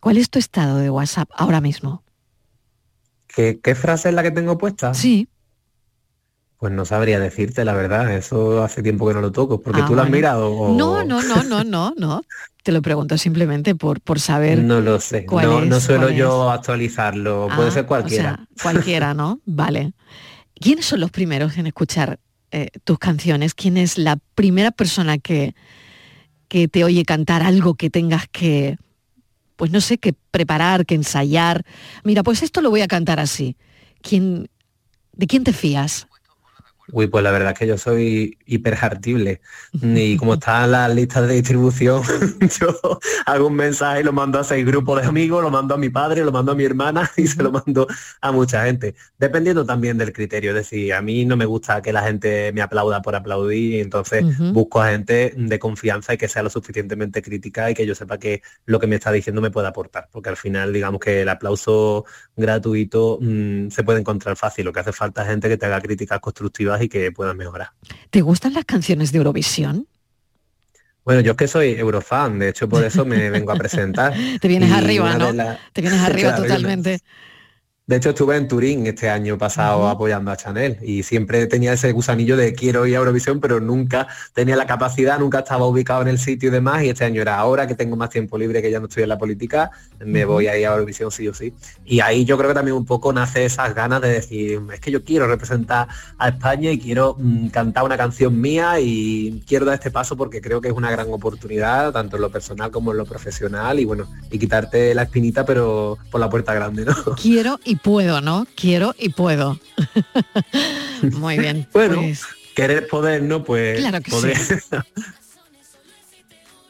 [0.00, 2.02] ¿Cuál es tu estado de WhatsApp ahora mismo?
[3.34, 4.94] ¿Qué, qué frase es la que tengo puesta?
[4.94, 5.28] Sí.
[6.58, 8.12] Pues no sabría decirte, la verdad.
[8.16, 9.60] Eso hace tiempo que no lo toco.
[9.62, 10.50] Porque Ah, tú lo has mirado.
[10.50, 12.22] o- No, no, no, no, no, no.
[12.64, 14.58] Te lo pregunto simplemente por, por saber.
[14.64, 15.24] No lo sé.
[15.24, 17.48] cuál No, no suelo yo actualizarlo.
[17.54, 18.34] Puede Ah, ser o cualquiera.
[18.36, 19.40] sea, cualquiera, ¿no?
[19.46, 19.92] Vale.
[20.60, 22.18] ¿Quiénes son los primeros en escuchar
[22.50, 23.54] eh, tus canciones?
[23.54, 25.54] ¿Quién es la primera persona que,
[26.48, 28.78] que te oye cantar algo que tengas que,
[29.58, 31.66] pues no sé, que preparar, que ensayar?
[32.04, 33.56] Mira, pues esto lo voy a cantar así.
[34.00, 34.48] ¿Quién,
[35.12, 36.06] ¿De quién te fías?
[36.90, 39.40] Uy, pues la verdad es que yo soy hiperjartible.
[39.82, 42.02] Y como están las listas de distribución,
[42.60, 45.78] yo hago un mensaje y lo mando a seis grupos de amigos, lo mando a
[45.78, 47.86] mi padre, lo mando a mi hermana y se lo mando
[48.20, 48.94] a mucha gente.
[49.18, 50.50] Dependiendo también del criterio.
[50.50, 53.80] Es decir, a mí no me gusta que la gente me aplauda por aplaudir, y
[53.80, 57.94] entonces busco a gente de confianza y que sea lo suficientemente crítica y que yo
[57.94, 60.08] sepa que lo que me está diciendo me puede aportar.
[60.10, 62.04] Porque al final, digamos que el aplauso
[62.36, 64.64] gratuito mm, se puede encontrar fácil.
[64.64, 67.70] Lo que hace falta es gente que te haga críticas constructivas y que puedan mejorar.
[68.10, 69.86] ¿Te gustan las canciones de Eurovisión?
[71.04, 74.12] Bueno, yo es que soy eurofan, de hecho por eso me vengo a presentar.
[74.40, 75.32] Te vienes Y arriba, ¿no?
[75.72, 76.98] Te vienes arriba Claro, yo me- totalmente.
[77.88, 81.90] De hecho estuve en Turín este año pasado apoyando a Chanel y siempre tenía ese
[81.92, 86.08] gusanillo de quiero ir a Eurovisión, pero nunca tenía la capacidad, nunca estaba ubicado en
[86.08, 86.82] el sitio y demás.
[86.82, 89.08] Y este año era ahora que tengo más tiempo libre, que ya no estoy en
[89.08, 89.70] la política,
[90.04, 91.54] me voy a ir a Eurovisión sí o sí.
[91.86, 94.90] Y ahí yo creo que también un poco nace esas ganas de decir, es que
[94.90, 99.76] yo quiero representar a España y quiero mm, cantar una canción mía y quiero dar
[99.76, 102.98] este paso porque creo que es una gran oportunidad, tanto en lo personal como en
[102.98, 106.94] lo profesional y bueno, y quitarte la espinita pero por la puerta grande, ¿no?
[107.16, 108.46] Quiero y puedo, ¿no?
[108.54, 109.58] Quiero y puedo.
[111.02, 111.66] Muy bien.
[111.72, 113.44] Bueno, pues, querer poder, ¿no?
[113.44, 114.36] Pues Claro que poder.
[114.36, 114.54] sí.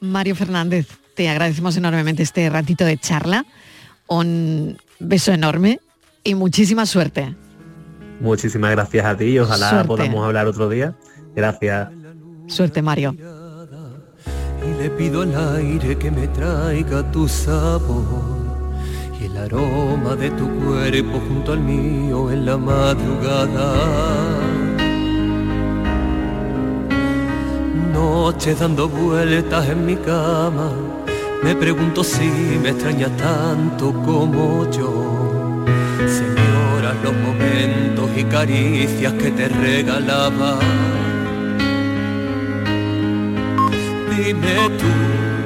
[0.01, 3.44] Mario Fernández, te agradecemos enormemente este ratito de charla.
[4.07, 5.81] Un beso enorme
[6.25, 7.35] y muchísima suerte.
[8.21, 9.88] Muchísimas gracias a ti y ojalá Suerte.
[9.88, 10.94] podamos hablar otro día.
[11.35, 11.88] Gracias.
[12.47, 13.14] Suerte, Mario.
[14.81, 18.38] Le pido al aire que me traiga tu sabor y
[19.44, 23.74] aroma de tu cuerpo junto al mío en la madrugada.
[27.92, 30.70] Noche dando vueltas en mi cama,
[31.42, 32.29] me pregunto si
[32.62, 35.64] me extrañas tanto como yo.
[36.07, 40.59] Señora, los momentos y caricias que te regalaba.
[44.11, 45.38] Dime tú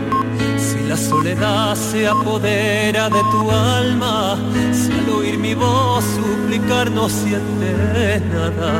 [0.93, 4.37] la soledad se apodera de tu alma,
[4.75, 8.73] si al oír mi voz suplicar no sientes nada.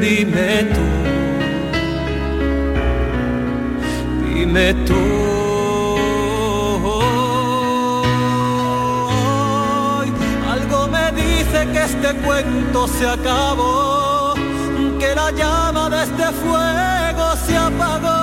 [0.00, 0.86] Dime tú,
[4.24, 5.02] dime tú.
[10.54, 14.34] Algo me dice que este cuento se acabó,
[15.00, 18.15] que la llama de este fuego se apagó.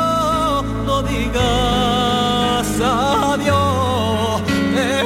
[1.33, 4.41] Digas adiós,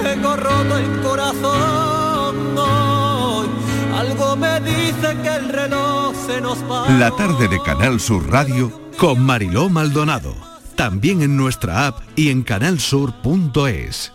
[0.03, 3.47] tengo roto el corazón hoy.
[3.95, 6.89] Algo me dice que el reloj se nos va.
[6.89, 10.35] La tarde de Canal Sur Radio con Mariló Maldonado.
[10.75, 14.11] También en nuestra app y en canalsur.es.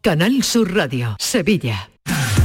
[0.00, 1.93] Canal Sur Radio, Sevilla.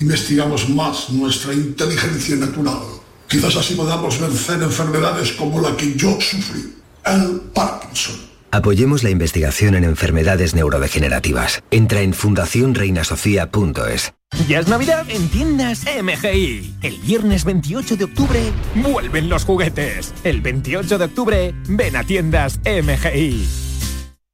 [0.00, 2.78] investigamos más nuestra inteligencia natural,
[3.28, 8.34] quizás así podamos vencer enfermedades como la que yo sufrí, el Parkinson.
[8.54, 11.64] Apoyemos la investigación en enfermedades neurodegenerativas.
[11.72, 14.14] Entra en fundacionreinasofía.es.
[14.48, 16.76] Ya es Navidad en tiendas MGI.
[16.82, 20.14] El viernes 28 de octubre vuelven los juguetes.
[20.22, 23.73] El 28 de octubre ven a tiendas MGI.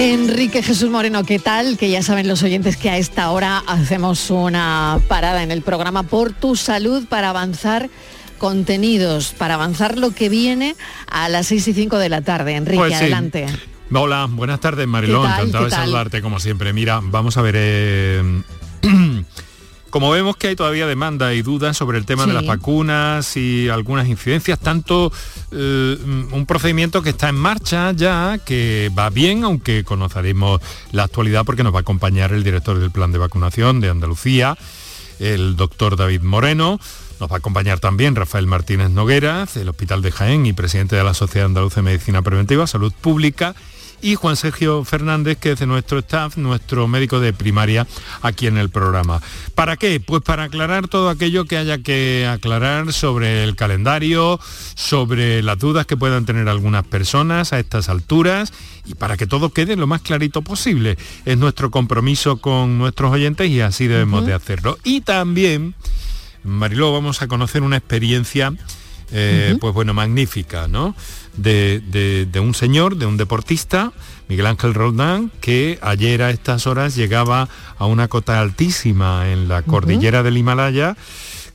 [0.00, 1.76] Enrique Jesús Moreno, ¿qué tal?
[1.76, 6.04] Que ya saben los oyentes que a esta hora hacemos una parada en el programa
[6.04, 7.90] Por tu Salud para avanzar
[8.38, 10.76] contenidos, para avanzar lo que viene
[11.10, 12.54] a las 6 y 5 de la tarde.
[12.54, 13.02] Enrique, Pues sí.
[13.02, 13.46] adelante.
[13.92, 16.72] Hola, buenas tardes Marilón, encantado ¿Qué de saludarte como siempre.
[16.72, 18.42] Mira, vamos a ver, eh,
[19.90, 23.68] como vemos que hay todavía demanda y dudas sobre el tema de las vacunas y
[23.68, 25.12] algunas incidencias, tanto
[25.52, 25.98] eh,
[26.32, 30.60] un procedimiento que está en marcha ya, que va bien, aunque conoceremos
[30.92, 34.56] la actualidad porque nos va a acompañar el director del plan de vacunación de Andalucía,
[35.18, 36.78] el doctor David Moreno,
[37.20, 41.02] Nos va a acompañar también Rafael Martínez Noguera, del Hospital de Jaén y presidente de
[41.02, 43.56] la Sociedad Andaluza de Medicina Preventiva, Salud Pública
[44.00, 47.86] y Juan Sergio Fernández, que es de nuestro staff, nuestro médico de primaria
[48.22, 49.20] aquí en el programa.
[49.54, 50.00] ¿Para qué?
[50.00, 54.40] Pues para aclarar todo aquello que haya que aclarar sobre el calendario,
[54.74, 58.52] sobre las dudas que puedan tener algunas personas a estas alturas
[58.86, 60.96] y para que todo quede lo más clarito posible.
[61.24, 64.78] Es nuestro compromiso con nuestros oyentes y así debemos de hacerlo.
[64.84, 65.74] Y también,
[66.44, 68.52] Mariló, vamos a conocer una experiencia
[69.12, 70.94] eh, pues bueno, magnífica, ¿no?
[71.36, 73.92] De, un señor, de un deportista,
[74.28, 77.48] Miguel Ángel Roldán, que ayer a estas horas llegaba
[77.78, 80.96] a una cota altísima en la cordillera del Himalaya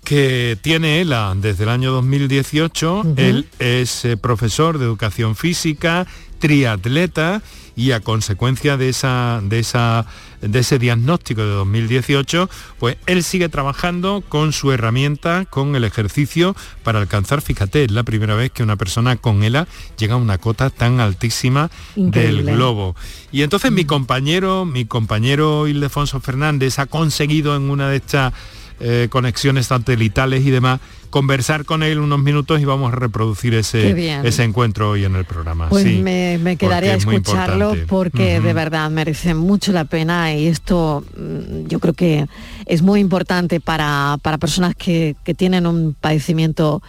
[0.03, 3.13] que tiene ELA desde el año 2018.
[3.15, 6.05] Él es eh, profesor de educación física,
[6.39, 7.41] triatleta
[7.75, 10.05] y a consecuencia de, esa, de, esa,
[10.41, 12.49] de ese diagnóstico de 2018,
[12.79, 18.03] pues él sigue trabajando con su herramienta, con el ejercicio para alcanzar, fíjate, es la
[18.03, 19.67] primera vez que una persona con ELA
[19.97, 22.95] llega a una cota tan altísima del globo.
[23.31, 23.87] Y entonces mi mm.
[23.87, 28.33] compañero, mi compañero Ildefonso Fernández ha conseguido en una de estas
[28.85, 34.19] eh, conexiones satelitales y demás, conversar con él unos minutos y vamos a reproducir ese,
[34.27, 35.69] ese encuentro hoy en el programa.
[35.69, 41.05] Pues me, me, quedaré a escucharlo porque de verdad merece mucho la pena y esto
[41.15, 42.27] mm, yo creo que
[42.65, 46.83] es muy importante para, para personas que, que tienen un padecimiento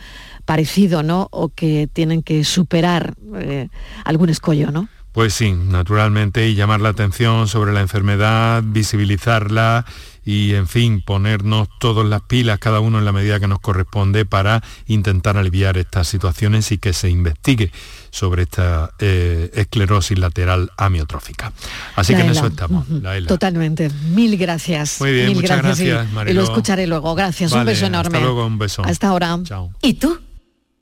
[0.45, 1.29] parecido, ¿no?
[1.31, 3.69] O que tienen que superar eh,
[4.05, 4.89] algún escollo, ¿no?
[5.13, 9.87] Pues sí, naturalmente, y llamar la atención sobre la enfermedad, visibilizarla
[10.25, 14.25] y, en fin, ponernos todas las pilas, cada uno en la medida que nos corresponde,
[14.25, 17.71] para intentar aliviar estas situaciones y que se investigue
[18.11, 21.53] sobre esta eh, esclerosis lateral amiotrófica.
[21.97, 22.87] Así que en eso estamos.
[23.27, 23.91] Totalmente.
[24.11, 25.01] Mil gracias.
[25.01, 27.15] Muy bien, muchas gracias, y, lo escucharé luego.
[27.15, 27.53] Gracias.
[27.53, 28.19] un beso enorme.
[28.19, 28.85] Hasta luego, un beso.
[28.85, 29.39] Hasta ahora.
[29.45, 29.71] Chao.
[29.83, 30.19] ¿Y tú?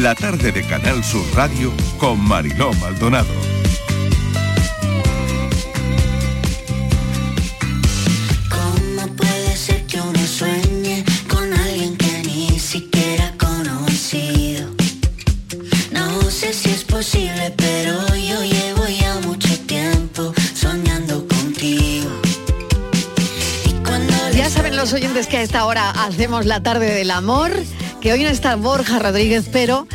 [0.00, 3.28] La tarde de Canal Sur Radio con Mariló Maldonado.
[8.48, 14.70] ¿Cómo puede ser que uno sueñe con alguien que ni siquiera ha conocido?
[15.92, 22.08] No sé si es posible, pero yo llevo ya mucho tiempo soñando contigo.
[24.34, 27.52] Ya saben los oyentes que a esta hora hacemos la tarde del amor
[28.00, 29.86] que hoy no está Borja Rodríguez, pero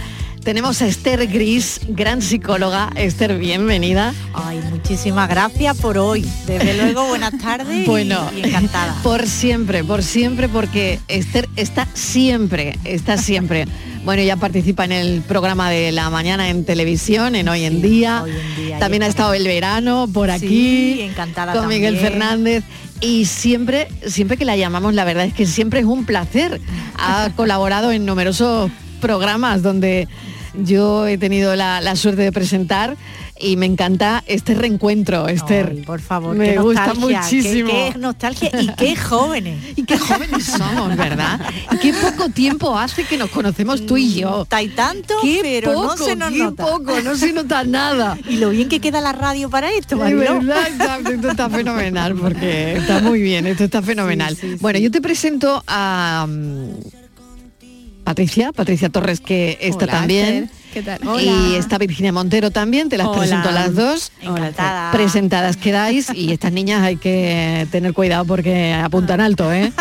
[0.44, 2.92] tenemos a Esther Gris, gran psicóloga.
[2.96, 4.14] Esther, bienvenida.
[4.34, 6.24] Ay, muchísimas gracias por hoy.
[6.46, 8.96] Desde luego, buenas tardes bueno, y, encantada.
[9.04, 13.66] Por siempre, por siempre, porque Esther está siempre, está siempre.
[14.04, 18.24] Bueno, ya participa en el programa de la mañana en televisión, en Hoy en Día.
[18.80, 21.02] También ha estado el verano por aquí.
[21.02, 22.64] encantada con Miguel Fernández
[23.02, 26.62] y siempre, siempre que la llamamos, la verdad es que siempre es un placer.
[26.98, 28.72] Ha colaborado en numerosos
[29.02, 30.08] programas donde
[30.64, 32.96] yo he tenido la, suerte de presentar
[33.38, 35.84] y me encanta este reencuentro, Esther.
[35.86, 37.70] por favor, me gusta muchísimo.
[37.70, 39.60] Qué, nostalgia y qué jóvenes.
[39.76, 41.42] y qué jóvenes somos, ¿verdad?
[41.82, 44.44] qué poco tiempo hace que nos conocemos tú y yo.
[44.44, 48.18] Está y tanto, qué pero poco, no se nos qué poco, no se nota nada.
[48.30, 52.78] y lo bien que queda la radio para esto, Es verdad, esto está fenomenal, porque
[52.78, 54.38] está muy bien, esto está fenomenal.
[54.62, 56.28] bueno, yo te presento a...
[58.06, 60.50] Patricia, Patricia Torres, que está también.
[60.76, 61.00] ¿Qué tal?
[61.22, 64.12] Y está Virginia Montero también, te las presento a las dos.
[64.20, 64.92] Encantada.
[64.92, 69.72] Presentadas quedáis y estas niñas hay que tener cuidado porque apuntan alto, ¿eh?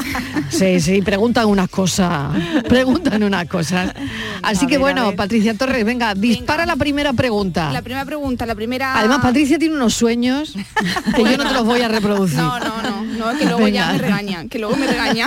[0.50, 2.30] Sí, sí, preguntan unas cosas,
[2.68, 3.92] preguntan unas cosas.
[4.40, 7.72] Así que bueno, Patricia Torres, venga, dispara la primera pregunta.
[7.72, 8.96] La primera pregunta, la primera...
[8.96, 10.54] Además, Patricia tiene unos sueños
[11.16, 12.36] que yo no te los voy a reproducir.
[12.36, 15.26] No, no, no, no que luego ya me regañan, que luego me regaña.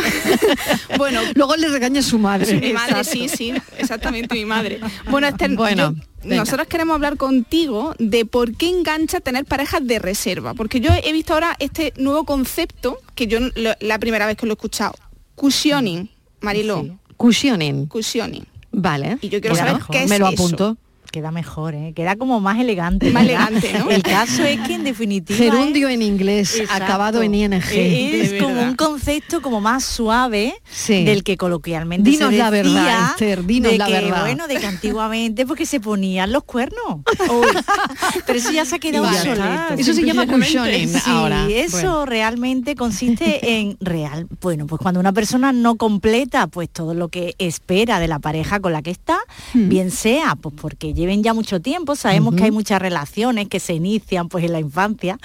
[0.97, 2.57] bueno, luego le regaña su madre.
[2.61, 4.80] Mi madre, sí, sí, exactamente mi madre.
[5.09, 10.53] Bueno, este bueno, nosotros queremos hablar contigo de por qué engancha tener parejas de reserva,
[10.53, 13.39] porque yo he visto ahora este nuevo concepto que yo
[13.79, 14.93] la primera vez que lo he escuchado,
[15.35, 16.09] cushioning,
[16.41, 16.99] Marilo.
[17.17, 17.87] Cushioning.
[17.87, 18.45] Cushioning.
[18.71, 19.17] Vale.
[19.21, 20.77] Y yo quiero saber qué es Me lo apunto.
[21.11, 21.93] Queda mejor, ¿eh?
[21.95, 23.11] queda como más elegante.
[23.11, 23.89] Más elegante, ¿no?
[23.89, 25.37] El caso es que en definitiva...
[25.37, 26.83] Gerundio es- en inglés, Exacto.
[26.83, 27.53] acabado en ing.
[27.53, 31.03] Es como un concepto como más suave Sí.
[31.05, 34.21] del que coloquialmente Dinos se la verdad, Esther, dinos de la que, verdad.
[34.21, 37.01] Bueno, de que antiguamente porque se ponían los cuernos.
[38.25, 39.73] Pero eso ya se ha quedado obsoleto.
[39.77, 41.47] Eso se llama cushioning Sí, ahora.
[41.49, 42.05] eso Bueno.
[42.05, 44.27] realmente consiste en real.
[44.41, 48.59] Bueno, pues cuando una persona no completa pues todo lo que espera de la pareja
[48.59, 49.17] con la que está,
[49.53, 49.69] Hmm.
[49.69, 53.73] bien sea pues porque lleven ya mucho tiempo, sabemos que hay muchas relaciones que se
[53.73, 55.17] inician pues en la infancia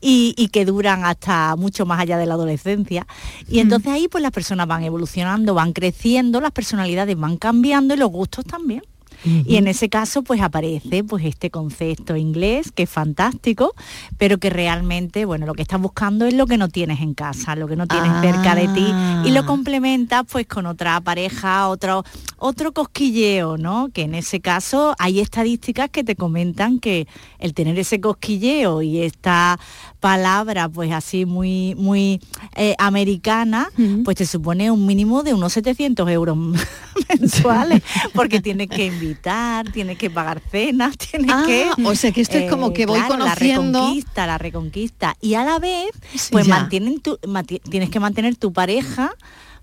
[0.00, 3.06] y, y que duran hasta mucho más allá de la adolescencia.
[3.48, 7.96] Y entonces ahí pues las personas van evolucionando, van creciendo, las personalidades van cambiando y
[7.96, 8.82] los gustos también.
[9.24, 13.74] Y en ese caso pues aparece pues este concepto inglés que es fantástico,
[14.18, 17.56] pero que realmente, bueno, lo que estás buscando es lo que no tienes en casa,
[17.56, 18.94] lo que no tienes cerca de ti
[19.24, 22.04] y lo complementas pues con otra pareja, otro
[22.38, 23.90] otro cosquilleo, ¿no?
[23.92, 27.06] Que en ese caso hay estadísticas que te comentan que
[27.38, 29.58] el tener ese cosquilleo y esta
[30.00, 32.20] palabra pues así muy muy
[32.56, 33.70] eh, americana,
[34.04, 36.36] pues te supone un mínimo de unos 700 euros
[37.20, 37.82] mensuales,
[38.14, 38.90] porque tienes que
[39.72, 41.70] tienes que pagar cenas, tienes Ah, que...
[41.84, 45.16] o sea que esto es como que voy claro, conociendo- La reconquista, la reconquista.
[45.20, 45.90] Y a la vez,
[46.30, 46.58] pues ya.
[46.58, 49.12] mantienen tu, mati- tienes que mantener tu pareja,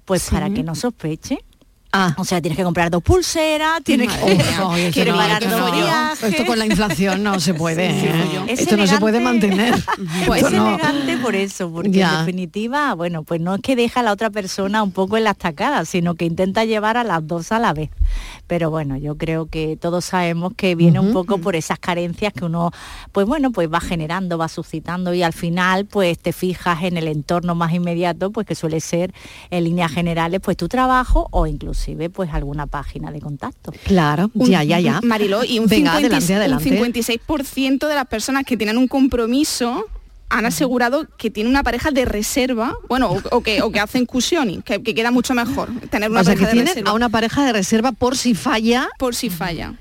[0.06, 1.40] pues para que no sospeche.
[2.18, 4.38] O sea, tienes que comprar dos pulseras, tienes que,
[4.92, 5.72] que no, dos no.
[5.72, 6.24] viajes.
[6.24, 7.90] Esto con la inflación no se puede.
[8.00, 8.44] Sí, ¿eh?
[8.48, 9.74] sí, Esto no se puede mantener.
[10.26, 10.68] Pues es no.
[10.70, 12.12] elegante por eso, porque Ya.
[12.20, 15.24] en definitiva, bueno, pues no es que deja a la otra persona un poco en
[15.24, 17.90] la estacada, sino que intenta llevar a las dos a la vez.
[18.48, 22.46] Pero bueno, yo creo que todos sabemos que viene un poco por esas carencias que
[22.46, 22.72] uno,
[23.12, 27.08] pues bueno, pues va generando, va suscitando y al final, pues te fijas en el
[27.08, 29.14] entorno más inmediato, pues que suele ser
[29.50, 33.72] en líneas generales, pues tu trabajo o inclusive, pues alguna página de contacto.
[33.84, 35.00] Claro, Un- ya, ya, ya.
[35.04, 36.70] Mariló, y un, Venga, 50 adelante, adelante.
[36.82, 39.86] un 56% de las personas que tienen un compromiso
[40.30, 44.06] han asegurado que tienen una pareja de reserva, bueno, o, o que, o que hacen
[44.06, 46.90] cushioning, que, que queda mucho mejor tener una O sea, pareja que de reserva.
[46.90, 48.90] a una pareja de reserva por si falla.
[49.00, 49.76] Por si falla.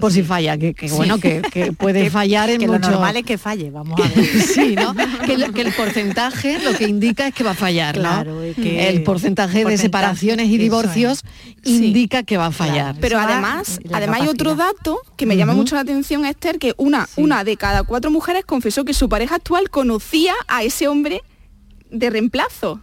[0.00, 0.94] Por si falla, que, que Sí.
[0.96, 4.00] bueno, que, que puede Que- fallar en que lo mucho- normal es que falle, vamos
[4.00, 4.26] a ver.
[4.54, 4.94] Sí, ¿no?
[5.26, 9.58] Que, lo- que el porcentaje lo que indica es que va a fallar, el porcentaje
[9.58, 11.22] de porcentaje, separaciones y divorcios
[11.64, 12.96] indica que va a fallar.
[13.00, 17.08] Pero además, además hay otro dato que me llama mucho la atención, Esther, que una,
[17.16, 21.22] una de cada cuatro mujeres confesó que su pareja actual conocía a ese hombre
[21.90, 22.80] de reemplazo.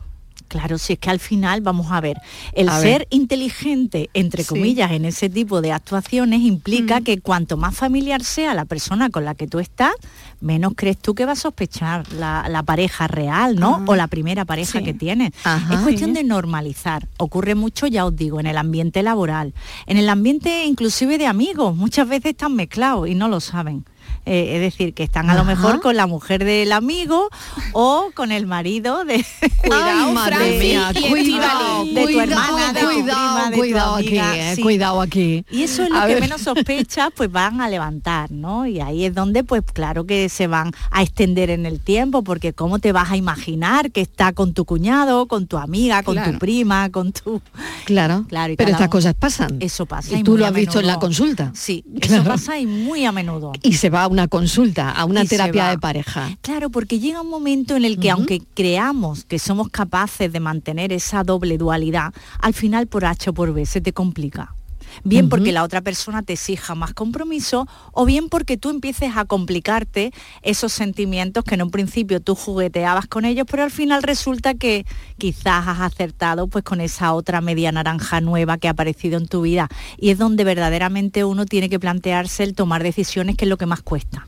[0.48, 2.18] Claro, si es que al final, vamos a ver,
[2.54, 3.08] el A ser ver.
[3.12, 4.50] inteligente, entre Sí.
[4.50, 9.26] comillas, en ese tipo de actuaciones implica que cuanto más familiar sea la persona con
[9.26, 9.92] la que tú estás,
[10.40, 13.76] menos crees tú que va a sospechar la, la pareja real, ¿no?
[13.76, 13.84] Ajá.
[13.88, 14.86] O la primera pareja Sí.
[14.86, 15.32] que tienes.
[15.44, 15.74] Ajá.
[15.76, 17.08] Es cuestión de normalizar.
[17.18, 19.54] Ocurre mucho, ya os digo, en el ambiente laboral,
[19.86, 21.76] en el ambiente inclusive de amigos.
[21.76, 23.86] Muchas veces están mezclados y no lo saben.
[24.30, 27.30] Eh, es decir, que están a lo mejor con la mujer del amigo
[27.72, 29.26] o con el marido de
[29.72, 32.22] Ay, madre mía, y cuidado, de tu cuidado,
[32.58, 34.62] hermana, de tu cuidado, prima, de tu cuidado aquí, eh, sí.
[34.62, 35.46] cuidado aquí.
[35.50, 36.22] Y eso es lo A que ver.
[36.22, 38.66] menos sospechas, pues van a levantar, ¿no?
[38.66, 42.52] Y ahí es donde, pues claro que se van a extender en el tiempo, porque
[42.52, 46.38] cómo te vas a imaginar que está con tu cuñado, con tu amiga, con tu
[46.38, 47.42] prima, con tu...
[47.86, 49.58] Claro, Claro, pero estas uno- cosas pasan.
[49.62, 50.14] Eso pasa.
[50.16, 51.52] Y y tú lo has visto en la consulta.
[51.56, 52.24] Sí, Claro.
[52.24, 53.54] eso pasa y muy a menudo.
[53.62, 56.38] Y se va a una consulta, a una Y terapia de pareja.
[56.42, 60.92] Claro, porque llega un momento en el que aunque creamos que somos capaces de mantener
[60.92, 64.57] esa doble dualidad, al final por H o por B se te complica.
[65.04, 69.26] Bien porque la otra persona te exija más compromiso o bien porque tú empieces a
[69.26, 74.54] complicarte esos sentimientos que en un principio tú jugueteabas con ellos, pero al final resulta
[74.54, 74.86] que
[75.18, 79.42] quizás has acertado pues con esa otra media naranja nueva que ha aparecido en tu
[79.42, 79.68] vida.
[79.98, 83.66] Y es donde verdaderamente uno tiene que plantearse el tomar decisiones que es lo que
[83.66, 84.28] más cuesta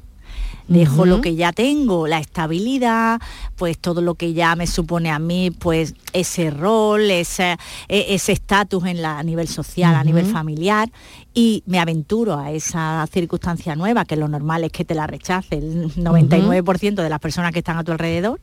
[0.70, 3.20] dejo lo que ya tengo, la estabilidad,
[3.55, 7.57] pues todo lo que ya me supone a mí, pues ese rol, ese
[7.88, 10.89] e- ese estatus en la a nivel social, a nivel familiar
[11.40, 15.56] y me aventuro a esa circunstancia nueva, que lo normal es que te la rechace
[15.56, 18.42] el 99% de las personas que están a tu alrededor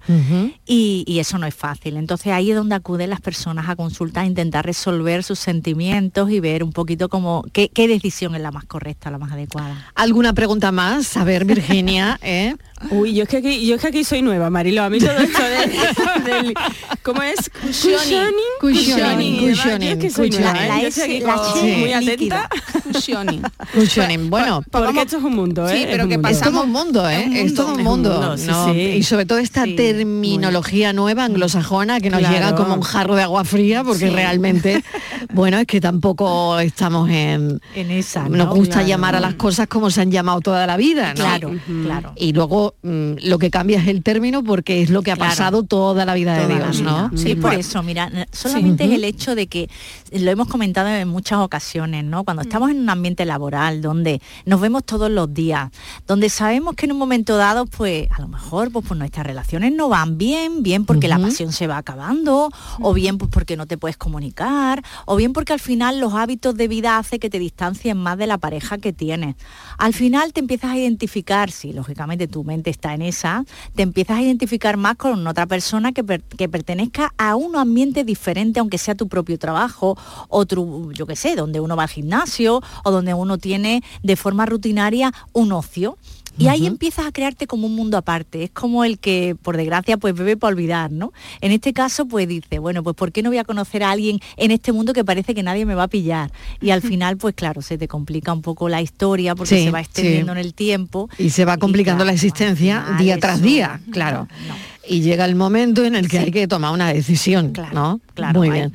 [0.65, 1.99] y, y eso no es fácil.
[1.99, 6.41] Entonces ahí es donde acuden las personas a consultar, a intentar resolver sus sentimientos y
[6.41, 9.93] ver un poquito como qué, qué decisión es la más correcta, la más adecuada.
[9.95, 11.19] ¿Alguna pregunta más?
[11.19, 12.57] A ver, Virginia, ¿eh?
[12.91, 14.83] Uy, yo es que aquí, yo es que aquí soy nueva, Marilo.
[14.83, 16.55] A mí todo esto de- del...
[17.03, 17.51] ¿Cómo es?
[17.63, 18.33] Cushioning.
[18.61, 20.53] Cushioning, cushioning, es que soy cushioning.
[20.53, 20.91] nueva, ¿eh?
[20.93, 22.49] La aquí la muy atenta.
[22.93, 23.43] Cushioning.
[23.75, 24.63] Cushioning, bueno.
[24.71, 25.79] Porque esto es un mundo, ¿eh?
[25.79, 26.29] Sí, pero es que mundo.
[26.29, 27.29] Es todo un mundo, ¿eh?
[27.45, 28.11] Es todo un Es un mundo.
[28.13, 28.73] mundo, sí, ¿no?
[28.73, 28.81] sí.
[28.81, 32.35] Y sobre todo esta terminología nueva anglosajona que nos Claro.
[32.35, 34.15] llega como un jarro de agua fría, porque Sí.
[34.15, 34.83] realmente,
[35.33, 37.61] Bueno, es que tampoco estamos en...
[37.75, 41.09] En esa, Nos gusta llamar a las cosas como se han llamado toda la vida,
[41.15, 41.25] ¿no?
[41.25, 41.53] Claro,
[41.85, 42.13] claro.
[42.17, 45.31] Y luego mm, lo que cambia es el término porque es lo que ha Claro.
[45.31, 47.09] pasado toda la vida de Toda Dios, vida.
[47.13, 47.17] ¿no?
[47.19, 48.91] Sí, por eso, mira, solamente Sí.
[48.91, 49.69] es el hecho de que
[50.13, 52.25] lo hemos comentado en muchas ocasiones, ¿no?
[52.25, 55.71] Cuando estamos en un ambiente laboral donde nos vemos todos los días,
[56.07, 59.73] donde sabemos que en un momento dado, pues a lo mejor pues, pues nuestras relaciones
[59.73, 62.51] no van bien, bien porque la pasión se va acabando,
[62.81, 66.55] o bien pues porque no te puedes comunicar, o bien porque al final los hábitos
[66.57, 69.37] de vida hace que te distancien más de la pareja que tienes.
[69.79, 73.45] Al final te empiezas a identificar, si lógicamente tu mente está en esa,
[73.75, 76.05] te empiezas a identificar más con otra persona que,
[76.37, 79.97] que pertenezca a un ambiente diferente, aunque sea tu propio trabajo,
[80.29, 80.45] o
[80.93, 85.13] yo qué sé, donde uno va al gimnasio, o donde uno tiene de forma rutinaria
[85.33, 85.99] un ocio.
[86.39, 88.45] Y ahí empiezas a crearte como un mundo aparte.
[88.45, 91.13] Es como el que, por desgracia, pues bebe para olvidar, ¿no?
[91.41, 94.21] En este caso, pues dice, bueno, pues ¿por qué no voy a conocer a alguien
[94.37, 96.31] en este mundo que parece que nadie me va a pillar?
[96.61, 99.71] Y al final, pues claro, se te complica un poco la historia porque Sí, se
[99.71, 100.39] va extendiendo sí.
[100.41, 101.09] en el tiempo.
[101.19, 104.29] Y se va complicando la existencia día tras eso- día, claro.
[104.89, 108.01] Y llega el momento en el que hay que tomar una decisión, ¿no?
[108.15, 108.73] claro, Muy hay- bien.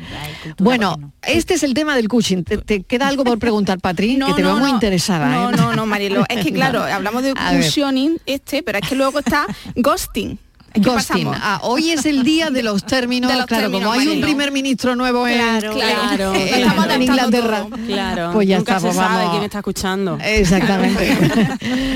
[0.59, 2.43] bueno, este es el tema del coaching.
[2.43, 4.17] ¿Te, te queda algo por preguntar, Patri?
[4.27, 5.29] que te veo muy interesada.
[5.29, 5.53] No, ¿eh?
[5.57, 6.23] no, no, Marilo.
[6.29, 9.45] Es que claro, hablamos de cushioning este, pero es que luego está
[9.75, 10.37] ghosting.
[10.75, 11.27] Ghosting.
[11.33, 14.21] Ah, hoy es el día de los términos, De los claro, términos, como hay un
[14.21, 16.33] primer ministro nuevo en, Claro, claro.
[16.35, 17.65] en- Estamos en adaptando Inglaterra.
[17.87, 20.17] Claro, pues ya nunca está, se sabe vamos- quién está escuchando.
[20.23, 21.17] Exactamente.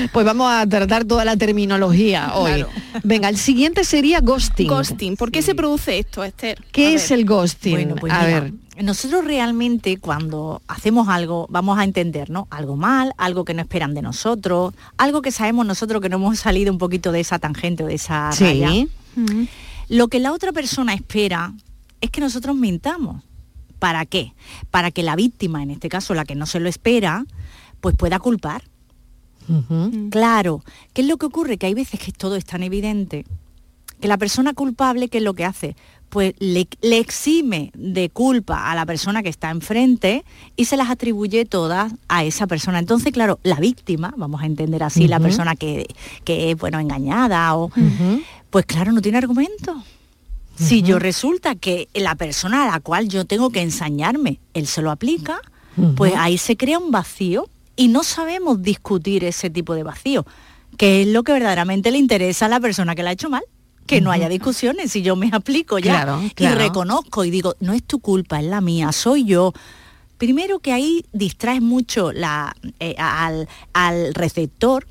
[0.12, 2.52] pues vamos a tratar toda la terminología hoy.
[2.52, 2.68] Claro.
[3.02, 4.68] Venga, el siguiente sería ghosting.
[4.68, 5.16] Ghosting.
[5.16, 6.58] ¿Por qué se produce esto, Esther?
[6.72, 7.18] ¿Qué A es ver.
[7.20, 7.72] el ghosting?
[7.74, 8.52] Bueno, pues a mira, ver.
[8.82, 12.46] Nosotros realmente cuando hacemos algo, vamos a entender, ¿no?
[12.50, 16.38] Algo mal, algo que no esperan de nosotros, algo que sabemos nosotros que no hemos
[16.38, 18.44] salido un poquito de esa tangente o de esa Sí.
[18.44, 18.70] raya.
[19.88, 21.54] Lo que la otra persona espera
[22.00, 23.22] es que nosotros mintamos.
[23.78, 24.32] ¿Para qué?
[24.70, 27.24] Para que la víctima, en este caso la que no se lo espera,
[27.80, 28.62] pues pueda culpar.
[30.10, 31.56] Claro, ¿qué es lo que ocurre?
[31.56, 33.24] Que hay veces que todo es tan evidente
[34.00, 35.76] que la persona culpable, ¿qué es lo que hace?
[36.08, 40.24] Pues le, le exime de culpa a la persona que está enfrente
[40.56, 42.78] y se las atribuye todas a esa persona.
[42.78, 45.86] Entonces, claro, la víctima, vamos a entender así, la persona que,
[46.24, 47.70] que es, bueno, engañada o...
[48.50, 49.82] Pues claro, no tiene argumento.
[50.58, 54.80] Si yo resulta que la persona a la cual yo tengo que ensañarme, él se
[54.80, 55.40] lo aplica,
[55.96, 60.24] pues ahí se crea un vacío y no sabemos discutir ese tipo de vacío,
[60.78, 63.42] que es lo que verdaderamente le interesa a la persona que la ha hecho mal.
[63.86, 67.72] Que no haya discusiones, si yo me aplico ya Claro, y reconozco y digo, no
[67.72, 69.52] es tu culpa, es la mía, soy yo.
[70.18, 74.86] Primero que ahí distraes mucho la, eh, al, al receptor,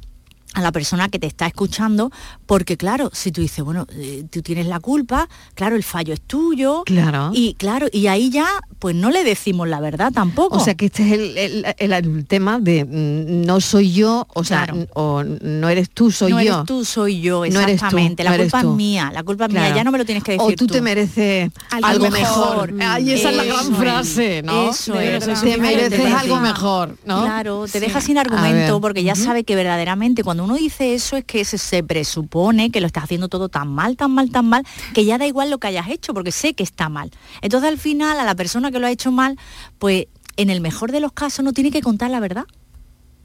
[0.56, 2.12] a la persona que te está escuchando,
[2.47, 6.22] porque claro, si tú dices, bueno, eh, tú tienes la culpa, claro, el fallo es
[6.22, 6.84] tuyo.
[6.86, 7.30] Claro.
[7.34, 8.47] Y claro, y ahí ya,
[8.80, 10.58] pues no le decimos la verdad tampoco.
[10.58, 14.28] O sea que este es el, el- el- el tema de mm, no soy yo,
[14.34, 14.88] o sea, Claro.
[14.93, 16.53] o no eres tú, soy no yo.
[16.56, 18.24] eres tú, soy yo, No eres tú, exactamente.
[18.24, 20.32] no la culpa es mía, la culpa es mía, ya no me lo tienes que
[20.34, 22.72] decir O tú, te mereces Algo algo, mejor.
[22.72, 22.93] mejor.
[22.95, 24.70] Ay, esa es la gran frase, ¿no?
[24.72, 25.26] Eso es.
[25.41, 27.24] Te mereces algo mejor, ¿no?
[27.24, 27.80] Claro, te Sí.
[27.80, 31.58] deja sin argumento porque ya sabe que verdaderamente cuando uno dice eso es que se,
[31.58, 35.18] se presupone que lo estás haciendo todo tan mal, tan mal, tan mal, que ya
[35.18, 37.12] da igual lo que hayas hecho porque sé que está mal.
[37.41, 39.38] Entonces al final a la persona que lo ha hecho mal,
[39.80, 40.06] pues
[40.38, 42.46] en el mejor de los casos no tiene que contar la verdad.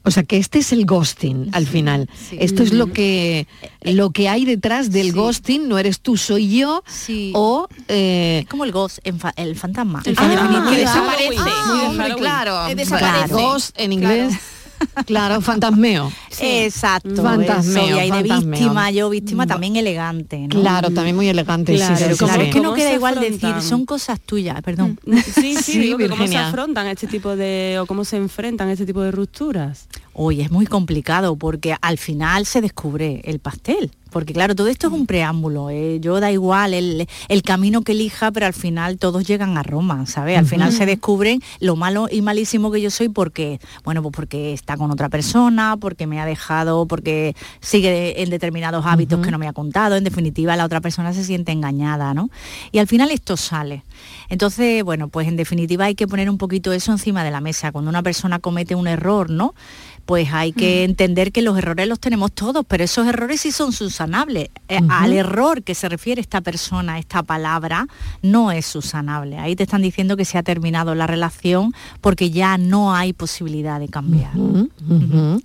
[0.03, 2.09] O sea que este es el ghosting al final.
[2.31, 3.47] Esto es lo que
[3.83, 6.83] lo que hay detrás del ghosting, no eres tú, soy yo.
[7.33, 10.01] O eh, Es como el ghost, el fantasma.
[10.03, 10.69] El Ah, fantasma.
[10.71, 11.35] que Ah, desaparece.
[11.37, 12.67] ah, hombre, claro.
[12.67, 13.31] Eh, desaparece.
[13.33, 14.27] Ghost en inglés.
[14.29, 14.43] Claro,
[15.41, 16.11] fantasmeo.
[16.39, 17.21] Exacto.
[17.23, 20.39] Fantasmeo, eso, y hay de víctima, yo víctima también elegante.
[20.39, 20.49] ¿no?
[20.61, 21.75] Claro, también muy elegante.
[21.75, 22.41] Claro, sí, ¿cómo- sí.
[22.41, 23.51] Es que no ¿Cómo queda igual afrontan?
[23.53, 24.99] decir, son cosas tuyas, perdón.
[25.05, 28.69] Sí, sí, Sí, digo que cómo se afrontan este tipo de, o cómo se enfrentan
[28.69, 29.87] este tipo de rupturas.
[30.13, 33.91] Oye, es muy complicado porque al final se descubre el pastel.
[34.11, 35.69] Porque claro, todo esto es un preámbulo.
[35.69, 35.99] ¿eh?
[35.99, 40.05] Yo da igual el, el camino que elija, pero al final todos llegan a Roma,
[40.05, 40.37] ¿sabes?
[40.37, 44.53] Al final se descubren lo malo y malísimo que yo soy porque, bueno, pues porque
[44.53, 49.37] está con otra persona, porque me ha dejado, porque sigue en determinados hábitos que no
[49.37, 49.95] me ha contado.
[49.95, 52.29] En definitiva, la otra persona se siente engañada, ¿no?
[52.71, 53.83] Y al final esto sale.
[54.29, 57.71] Entonces, bueno, pues en definitiva hay que poner un poquito eso encima de la mesa.
[57.71, 59.53] Cuando una persona comete un error, ¿no?
[60.05, 63.71] Pues hay que entender que los errores los tenemos todos, pero esos errores sí son
[64.67, 64.79] Eh.
[64.89, 67.87] Al error que se refiere esta persona, esta palabra,
[68.21, 69.37] no es subsanable.
[69.37, 73.79] Ahí te están diciendo que se ha terminado la relación porque ya no hay posibilidad
[73.79, 74.33] de cambiar.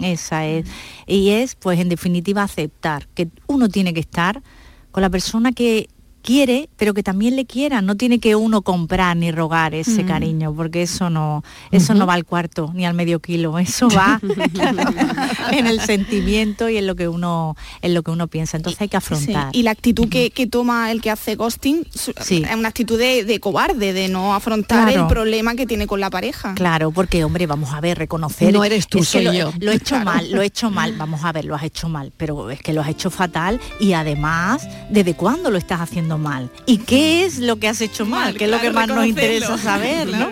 [0.00, 0.66] Esa es.
[1.06, 4.42] Y es, pues en definitiva, aceptar que uno tiene que estar
[4.90, 5.88] con la persona que,
[6.26, 7.86] quiere, pero que también le quieran.
[7.86, 10.06] No tiene que uno comprar ni rogar ese Mm.
[10.08, 13.56] cariño, porque eso no, eso no va al cuarto ni al medio kilo.
[13.76, 14.20] Eso va
[15.52, 18.56] en el sentimiento y en lo que uno, en lo que uno piensa.
[18.56, 19.48] Entonces hay que Sí, afrontar.
[19.52, 23.24] Y la actitud que, que toma el que hace ghosting su- es una actitud de,
[23.24, 25.02] de cobarde, de no afrontar Claro.
[25.02, 26.54] el problema que tiene con la pareja.
[26.54, 28.52] Claro, porque hombre, vamos a ver, reconocer.
[28.52, 29.52] No eres tú, soy lo, yo.
[29.60, 30.04] Lo he hecho Claro.
[30.06, 30.94] mal, lo he hecho mal.
[30.96, 33.92] Vamos a ver, lo has hecho mal, pero es que lo has hecho fatal y
[33.92, 36.50] además, ¿desde cuándo lo estás haciendo mal?
[36.66, 38.16] ¿Y qué es lo que has hecho mal?
[38.26, 40.28] Mal, que es lo que más nos interesa saber, ¿no?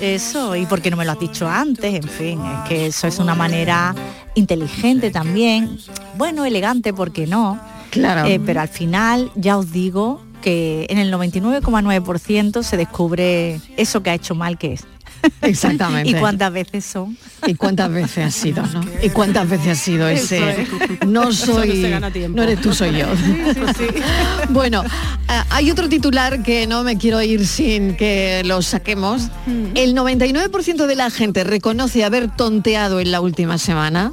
[0.00, 3.06] Eso, y por qué no me lo has dicho antes, en fin, es que eso
[3.06, 3.94] es una manera
[4.34, 5.78] inteligente también,
[6.16, 7.60] bueno, elegante, ¿por qué no?
[7.90, 8.26] Claro.
[8.26, 14.10] Eh, pero al final, ya os digo que en el 99,9% se descubre eso que
[14.10, 14.86] ha hecho mal que es.
[15.42, 16.10] Exactamente.
[16.10, 17.16] ¿Y cuántas veces son?
[17.46, 18.84] ¿Y cuántas veces ha sido, no?
[19.02, 20.62] ¿Y cuántas veces ha sido ese?
[20.62, 20.68] es.
[21.06, 21.94] No soy,
[22.28, 23.06] no eres tú, soy yo.
[24.50, 24.82] Bueno,
[25.28, 29.28] ah, hay otro titular que no me quiero ir sin que lo saquemos.
[29.74, 34.12] El 99% de la gente reconoce haber tonteado en la última semana.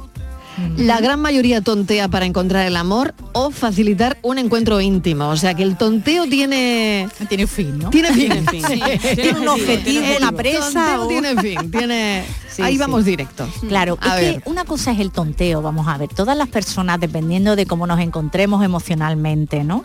[0.76, 5.28] La gran mayoría tontea para encontrar el amor o facilitar un encuentro íntimo.
[5.28, 7.08] O sea que el tonteo tiene...
[7.28, 7.90] Tiene fin, ¿no?
[7.90, 8.32] Tiene fin.
[8.50, 9.14] Tiene fin.
[9.16, 11.70] Tiene un objetivo, una presa o- tiene fin.
[11.70, 12.24] Tiene...
[12.48, 12.78] Sí, Ahí sí.
[12.78, 13.48] vamos directo.
[13.68, 14.42] Claro, A es ver.
[14.42, 17.86] que una cosa es el tonteo, vamos a ver, todas las personas, dependiendo de cómo
[17.86, 19.84] nos encontremos emocionalmente, ¿no?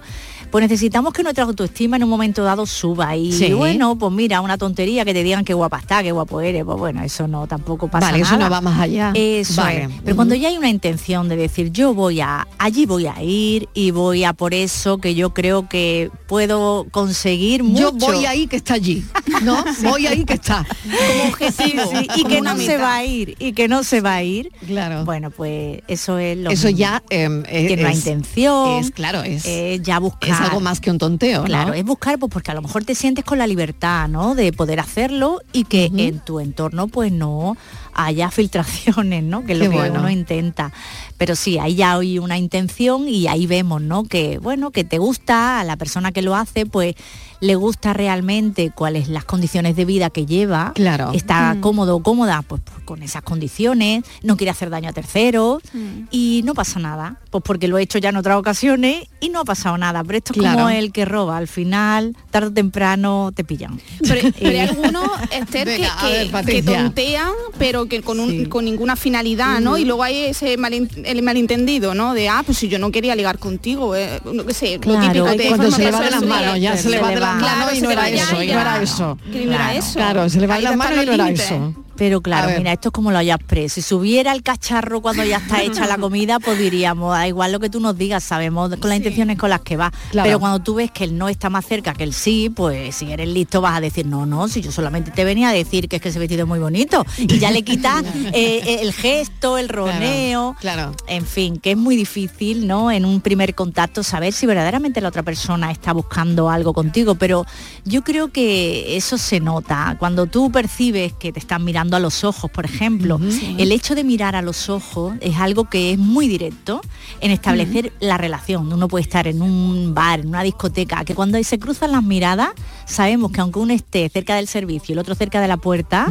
[0.53, 3.53] Pues necesitamos que nuestra autoestima en un momento dado suba y Sí.
[3.53, 6.77] bueno, pues mira, una tontería que te digan qué guapa está, qué guapo eres, pues
[6.77, 8.35] bueno, eso no tampoco pasa Vale, nada.
[8.35, 9.11] eso no va más allá.
[9.15, 9.85] Eso Vale.
[9.85, 9.89] es.
[10.03, 13.67] Pero cuando ya hay una intención de decir yo voy a, allí voy a ir
[13.73, 17.81] y voy a por eso que yo creo que puedo conseguir mucho.
[17.81, 19.03] Yo voy ahí que está allí,
[19.41, 19.65] ¿no?
[19.81, 20.65] Voy ahí que está.
[20.83, 21.81] Como objetivo.
[21.91, 24.23] Sí, y como que no se va a ir y que no se va a
[24.23, 26.77] ir claro bueno pues eso es lo Eso mismo.
[26.79, 29.43] ya em, es, tiene una es- intención es, claro, es-
[29.81, 31.45] ya buscar algo más que un tonteo, ¿no?
[31.45, 34.51] claro es buscar pues porque a lo mejor te sientes con la libertad no de
[34.53, 37.57] poder hacerlo y que en tu entorno pues no
[37.95, 39.99] haya filtraciones no que es Qué lo que bueno.
[39.99, 40.71] uno intenta
[41.17, 44.97] pero sí ahí ya hay una intención y ahí vemos no que bueno que te
[44.97, 46.95] gusta a la persona que lo hace pues
[47.39, 51.11] le gusta realmente cuáles las condiciones de vida que lleva Claro.
[51.13, 51.59] está Mm.
[51.61, 55.61] cómodo o cómoda pues, pues, con esas condiciones no quiere hacer daño a terceros
[56.09, 59.41] y no pasa nada pues porque lo he hecho ya en otras ocasiones y no
[59.41, 60.57] ha pasado nada pero esto es Claro.
[60.59, 65.03] como el que roba al final tarde o temprano te pillan Pero, pero hay algunos,
[65.31, 66.61] Esther, que, Venga, ver, que- Patricia.
[66.77, 69.77] que tontean, pero que con, un- con ninguna finalidad, ¿no?
[69.77, 72.13] Y luego hay ese malin- el malentendido, ¿no?
[72.13, 75.01] De, ah, pues si yo no quería ligar contigo, eh, no que sé, lo Claro,
[75.07, 77.19] típico hay de Cuando se le va de las manos, ya se le va de
[77.19, 79.93] las manos y se no era eso, y no era eso.
[79.93, 81.73] Claro, se le va de las manos y no era eso.
[81.95, 83.75] Pero claro, mira, esto es como lo hayas preso.
[83.75, 87.59] Si subiera el cacharro cuando ya está hecha la comida, pues diríamos, da igual lo
[87.59, 89.91] que tú nos digas, sabemos con las intenciones con las que va.
[90.11, 90.27] Claro.
[90.27, 93.11] Pero cuando tú ves que el no está más cerca que el sí, pues si
[93.11, 95.97] eres listo vas a decir, no, no, si yo solamente te venía a decir que
[95.97, 97.05] es que ese vestido es muy bonito.
[97.17, 100.55] Y ya le quitas eh, el gesto, el roneo.
[100.59, 100.91] Claro.
[101.07, 102.91] En fin, que es muy difícil, ¿no?
[102.91, 107.15] En un primer contacto saber si verdaderamente la otra persona está buscando algo contigo.
[107.15, 107.45] Pero
[107.85, 109.95] yo creo que eso se nota.
[109.99, 113.19] Cuando tú percibes que te están mirando a los ojos, por ejemplo,
[113.57, 116.81] el hecho de mirar a los ojos es algo que es muy directo
[117.21, 118.71] en establecer la relación.
[118.71, 122.49] Uno puede estar en un bar, en una discoteca, que cuando se cruzan las miradas,
[122.85, 126.07] sabemos que aunque uno esté cerca del servicio y el otro cerca de la puerta,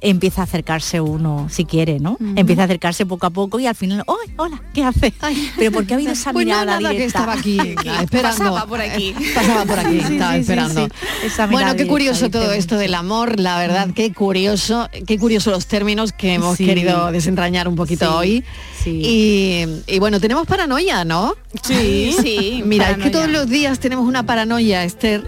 [0.00, 2.16] empieza a acercarse uno, si quiere, ¿no?
[2.36, 4.62] Empieza a acercarse poco a poco y al final, ¡ay, hola!
[4.74, 5.12] ¿Qué hace?
[5.56, 7.18] Pero porque ha habido esa Pues no, mirada nada, que directa?
[7.18, 7.58] estaba aquí
[8.02, 8.38] esperando.
[8.38, 9.14] Pasaba por aquí.
[9.34, 10.88] Pasaba por aquí, Sí, estaba sí, esperando.
[11.24, 15.50] Esa Bueno, qué curioso directa, todo esto del amor, la verdad, qué curioso, qué curioso
[15.50, 16.66] los términos que hemos Sí.
[16.66, 18.44] querido desentrañar un poquito Sí, hoy.
[18.90, 21.34] Y, y bueno, tenemos paranoia, ¿no?
[21.62, 25.22] Sí, sí, Mira, es que todos los días tenemos una paranoia, Esther,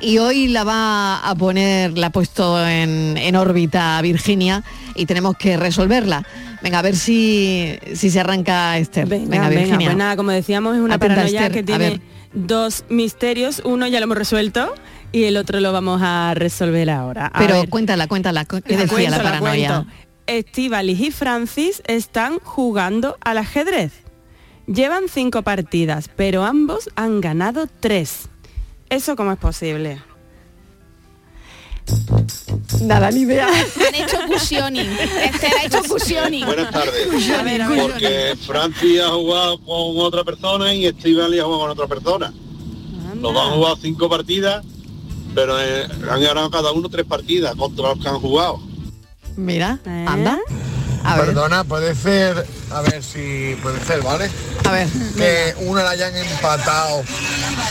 [0.00, 4.62] y hoy la va a poner, la ha puesto en, en órbita Virginia
[4.94, 6.24] y tenemos que resolverla.
[6.62, 9.06] Venga, a ver si, si se arranca Esther.
[9.06, 9.86] Venga, Venga, venga, Virginia.
[9.88, 12.00] pues nada, como decíamos, es una Atenta, paranoia Esther, que tiene
[12.34, 13.62] dos misterios.
[13.64, 14.72] Uno ya lo hemos resuelto
[15.12, 17.26] y el otro lo vamos a resolver ahora.
[17.26, 19.86] A Pero ver, cuéntala, cuéntala, ¿qué decía cuento, la paranoia?
[20.26, 23.92] Estíbaliz y Francis están jugando al ajedrez.
[24.66, 28.28] Llevan cinco partidas, pero ambos han ganado tres.
[28.88, 30.00] ¿Eso cómo es posible?
[32.82, 33.48] Nada, ni idea.
[33.48, 34.88] Han hecho cushioning.
[35.22, 36.46] Esther ha hecho cushioning.
[36.46, 37.30] Buenas tardes.
[37.30, 37.82] A ver, a ver.
[37.82, 42.32] Porque Francis ha jugado con otra persona y Estivali ha jugado con otra persona.
[43.20, 44.64] Los dos han jugado cinco partidas,
[45.34, 48.60] pero eh, han ganado cada uno tres partidas contra los que han jugado.
[49.36, 50.04] Mira, ¿Eh?
[50.08, 50.38] anda.
[51.16, 54.30] Perdona, puede ser, a ver si puede ser, ¿vale?
[54.68, 54.86] A ver.
[55.16, 57.02] Que una la hayan empatado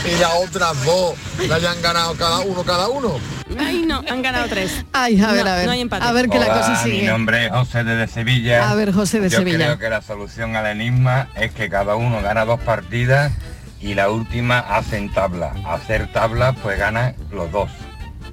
[0.04, 1.14] y las otras dos
[1.48, 3.14] la hayan ganado cada uno, cada uno.
[3.58, 4.84] Ay, no, han ganado tres.
[4.92, 5.66] Ay, a ver, No, a ver.
[5.66, 6.04] no hay empate.
[6.04, 7.06] A ver que la cosa Mi sigue.
[7.08, 8.68] nombre es José desde Sevilla.
[8.68, 9.58] A ver, José de Yo Sevilla.
[9.58, 13.32] creo que la solución al enigma es que cada uno gana dos partidas
[13.80, 15.54] y la última hacen tabla.
[15.66, 17.70] Hacer tabla pues ganan los dos.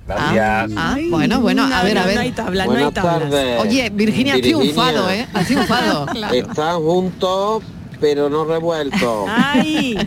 [0.08, 0.72] Gracias.
[0.78, 2.16] Ah, bueno, bueno, a No, ver, a ver.
[2.16, 3.60] no hay tabla, no hay tardes.
[3.60, 5.28] Oye, Virginia ha triunfado, ¿eh?
[5.34, 6.06] Ha triunfado.
[6.34, 7.64] Están juntos,
[8.00, 9.28] pero no revueltos.
[9.30, 9.98] Ay,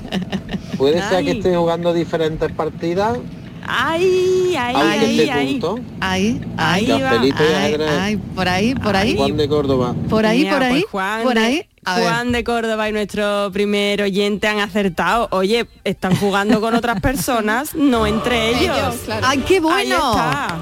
[0.79, 3.19] Puede ser que estén jugando diferentes partidas,
[3.67, 5.61] ay, ay, ay, ay.
[6.01, 9.17] Ahí, ahí, por ahí, por ahí.
[9.17, 9.95] Juan de Córdoba.
[10.09, 11.67] Por ahí, Mira, por ahí, pues Juan por de- ahí.
[11.85, 12.05] A ver.
[12.09, 15.29] Juan de Córdoba y nuestro primer oyente han acertado.
[15.31, 18.77] Oye, están jugando con otras personas, no entre ellos.
[18.79, 19.27] Ellos, claro.
[19.29, 19.97] ¡Ay, qué Ahí bueno!
[20.13, 20.59] está.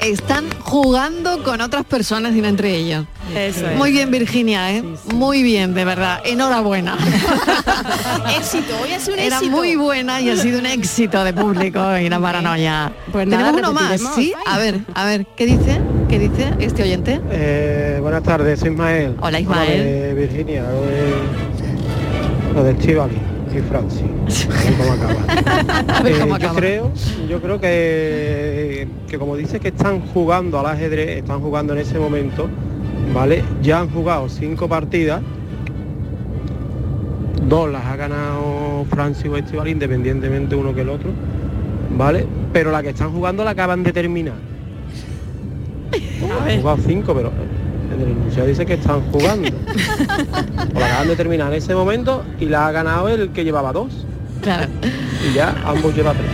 [0.00, 3.04] Están jugando con otras personas y no entre ellos.
[3.36, 3.76] Eso es.
[3.76, 4.82] Muy bien, Virginia, ¿eh?
[5.12, 6.22] Muy bien, de verdad.
[6.24, 6.96] Enhorabuena.
[8.36, 9.50] éxito, hoy ha sido un Era éxito.
[9.56, 12.92] muy buena y ha sido un éxito de público y la paranoia.
[13.12, 14.00] Pues nada, Tenemos uno más.
[14.14, 14.32] ¿sí?
[14.46, 15.80] A ver, a ver, ¿qué dice?
[16.10, 17.20] ¿Qué dice este oyente?
[17.30, 19.14] Eh, buenas tardes, soy Ismael.
[19.20, 19.78] Hola, Ismael.
[19.78, 23.14] Lo de Virginia, lo de, lo de Chivali
[23.54, 24.06] y Franci.
[24.50, 25.94] A ver cómo acaba.
[25.98, 26.92] A ver Eh, yo creo,
[27.28, 31.96] yo creo que, que como dice que están jugando al ajedrez, están jugando en ese
[32.00, 32.48] momento,
[33.14, 33.44] ¿vale?
[33.62, 35.22] Ya han jugado cinco partidas,
[37.48, 41.10] dos las ha ganado Franci o Estival, independientemente uno que el otro,
[41.96, 42.26] ¿vale?
[42.52, 44.50] Pero la que están jugando la acaban de terminar.
[45.92, 47.32] Han jugado cinco, pero
[47.94, 49.48] en el enunciado dice que están jugando.
[50.74, 53.72] o la acaban de terminar en ese momento y la ha ganado el que llevaba
[53.72, 54.06] dos.
[54.42, 54.68] Claro.
[55.28, 56.28] Y ya ambos llevan tres.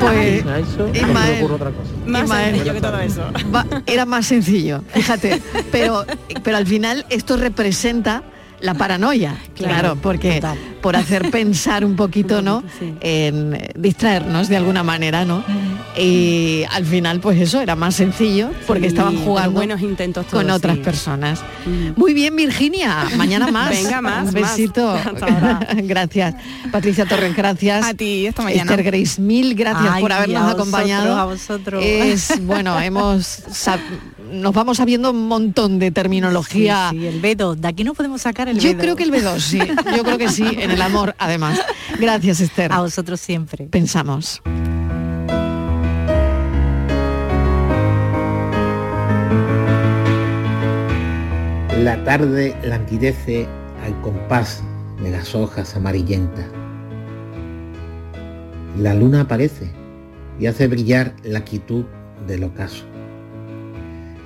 [0.00, 1.90] Pues, A eso no se me Ismael, ocurre otra cosa.
[2.06, 2.50] Más Ismael.
[2.54, 3.22] sencillo que todo eso.
[3.54, 5.40] Va- era más sencillo, fíjate.
[5.70, 6.04] Pero,
[6.42, 8.22] pero al final esto representa
[8.60, 10.58] la paranoia, claro, Claro, porque total.
[10.80, 12.62] por hacer pensar un poquito, ¿no?
[13.00, 15.44] En distraernos de alguna manera, ¿no?
[15.98, 20.50] Y al final, pues eso era más sencillo porque Sí, estaban jugando buenos intentos con
[20.50, 20.82] otras sí.
[20.82, 21.40] personas.
[21.96, 23.06] Muy bien, Virginia.
[23.16, 23.70] Mañana más.
[23.70, 24.98] Venga, más, Un besito.
[25.84, 26.34] Gracias.
[26.70, 27.84] Patricia Torres, gracias.
[27.86, 28.62] A ti, esta mañana.
[28.70, 31.16] Esther Grace, mil gracias Ay, por a habernos vosotros, acompañado.
[31.18, 31.82] a vosotros.
[31.84, 33.26] Es bueno, hemos
[34.30, 36.88] nos vamos sabiendo un montón de terminología.
[36.90, 38.80] Sí, sí, el B2, de aquí no podemos sacar el Yo B2.
[38.80, 39.58] creo que el B2, sí.
[39.96, 41.60] Yo creo que sí, en el amor, además.
[41.98, 42.72] Gracias, Esther.
[42.72, 43.66] A vosotros siempre.
[43.66, 44.42] Pensamos.
[51.82, 53.46] La tarde languidece
[53.84, 54.62] al compás
[55.02, 56.46] de las hojas amarillentas.
[58.78, 59.70] La luna aparece
[60.40, 61.84] y hace brillar la quietud
[62.26, 62.84] del ocaso.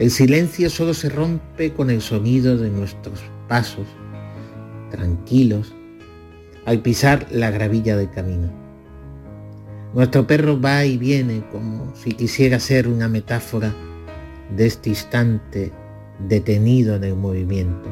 [0.00, 3.86] El silencio solo se rompe con el sonido de nuestros pasos,
[4.90, 5.74] tranquilos,
[6.64, 8.50] al pisar la gravilla del camino.
[9.92, 13.74] Nuestro perro va y viene como si quisiera ser una metáfora
[14.56, 15.70] de este instante
[16.26, 17.90] detenido en el movimiento.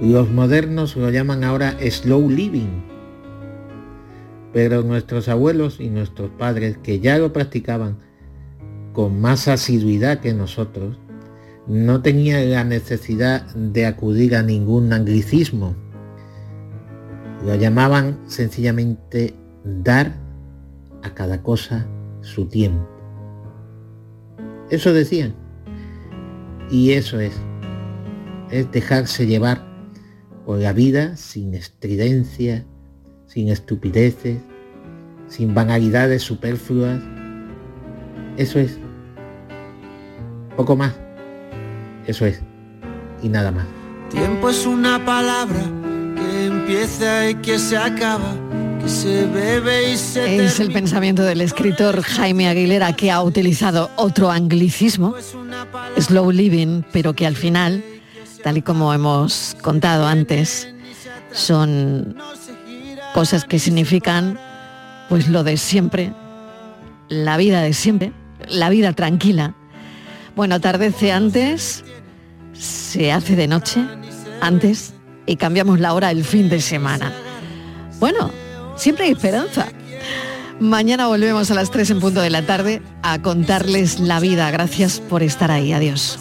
[0.00, 2.82] Los modernos lo llaman ahora slow living,
[4.54, 7.98] pero nuestros abuelos y nuestros padres, que ya lo practicaban
[8.92, 10.98] con más asiduidad que nosotros,
[11.66, 15.74] no tenían la necesidad de acudir a ningún anglicismo.
[17.46, 19.34] Lo llamaban sencillamente
[19.64, 20.14] dar
[21.02, 21.86] a cada cosa
[22.20, 22.88] su tiempo.
[24.70, 25.34] Eso decían.
[26.70, 27.34] Y eso es.
[28.50, 29.62] Es dejarse llevar
[30.46, 32.64] por la vida sin estridencia,
[33.26, 34.38] sin estupideces,
[35.28, 37.00] sin banalidades superfluas.
[38.42, 38.76] Eso es.
[40.56, 40.92] Poco más.
[42.08, 42.40] Eso es.
[43.22, 43.66] Y nada más.
[44.10, 45.60] Tiempo es una palabra
[46.16, 48.34] que empieza y que se acaba,
[48.82, 53.92] que se bebe y se Es el pensamiento del escritor Jaime Aguilera que ha utilizado
[53.94, 55.14] otro anglicismo,
[56.00, 57.84] slow living, pero que al final,
[58.42, 60.68] tal y como hemos contado antes,
[61.30, 62.16] son
[63.14, 64.36] cosas que significan
[65.08, 66.12] pues lo de siempre,
[67.08, 68.12] la vida de siempre,
[68.52, 69.54] la vida tranquila.
[70.36, 71.84] Bueno, atardece antes,
[72.52, 73.84] se hace de noche,
[74.40, 74.94] antes,
[75.26, 77.12] y cambiamos la hora el fin de semana.
[77.98, 78.30] Bueno,
[78.76, 79.68] siempre hay esperanza.
[80.60, 84.50] Mañana volvemos a las 3 en punto de la tarde a contarles la vida.
[84.50, 85.72] Gracias por estar ahí.
[85.72, 86.18] Adiós.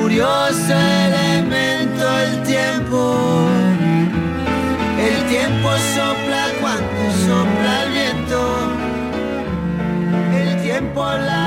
[0.00, 0.74] Curioso
[1.06, 3.00] elemento el tiempo.
[5.08, 8.40] El tiempo sopla cuando sopla el viento.
[10.40, 11.37] El tiempo cuando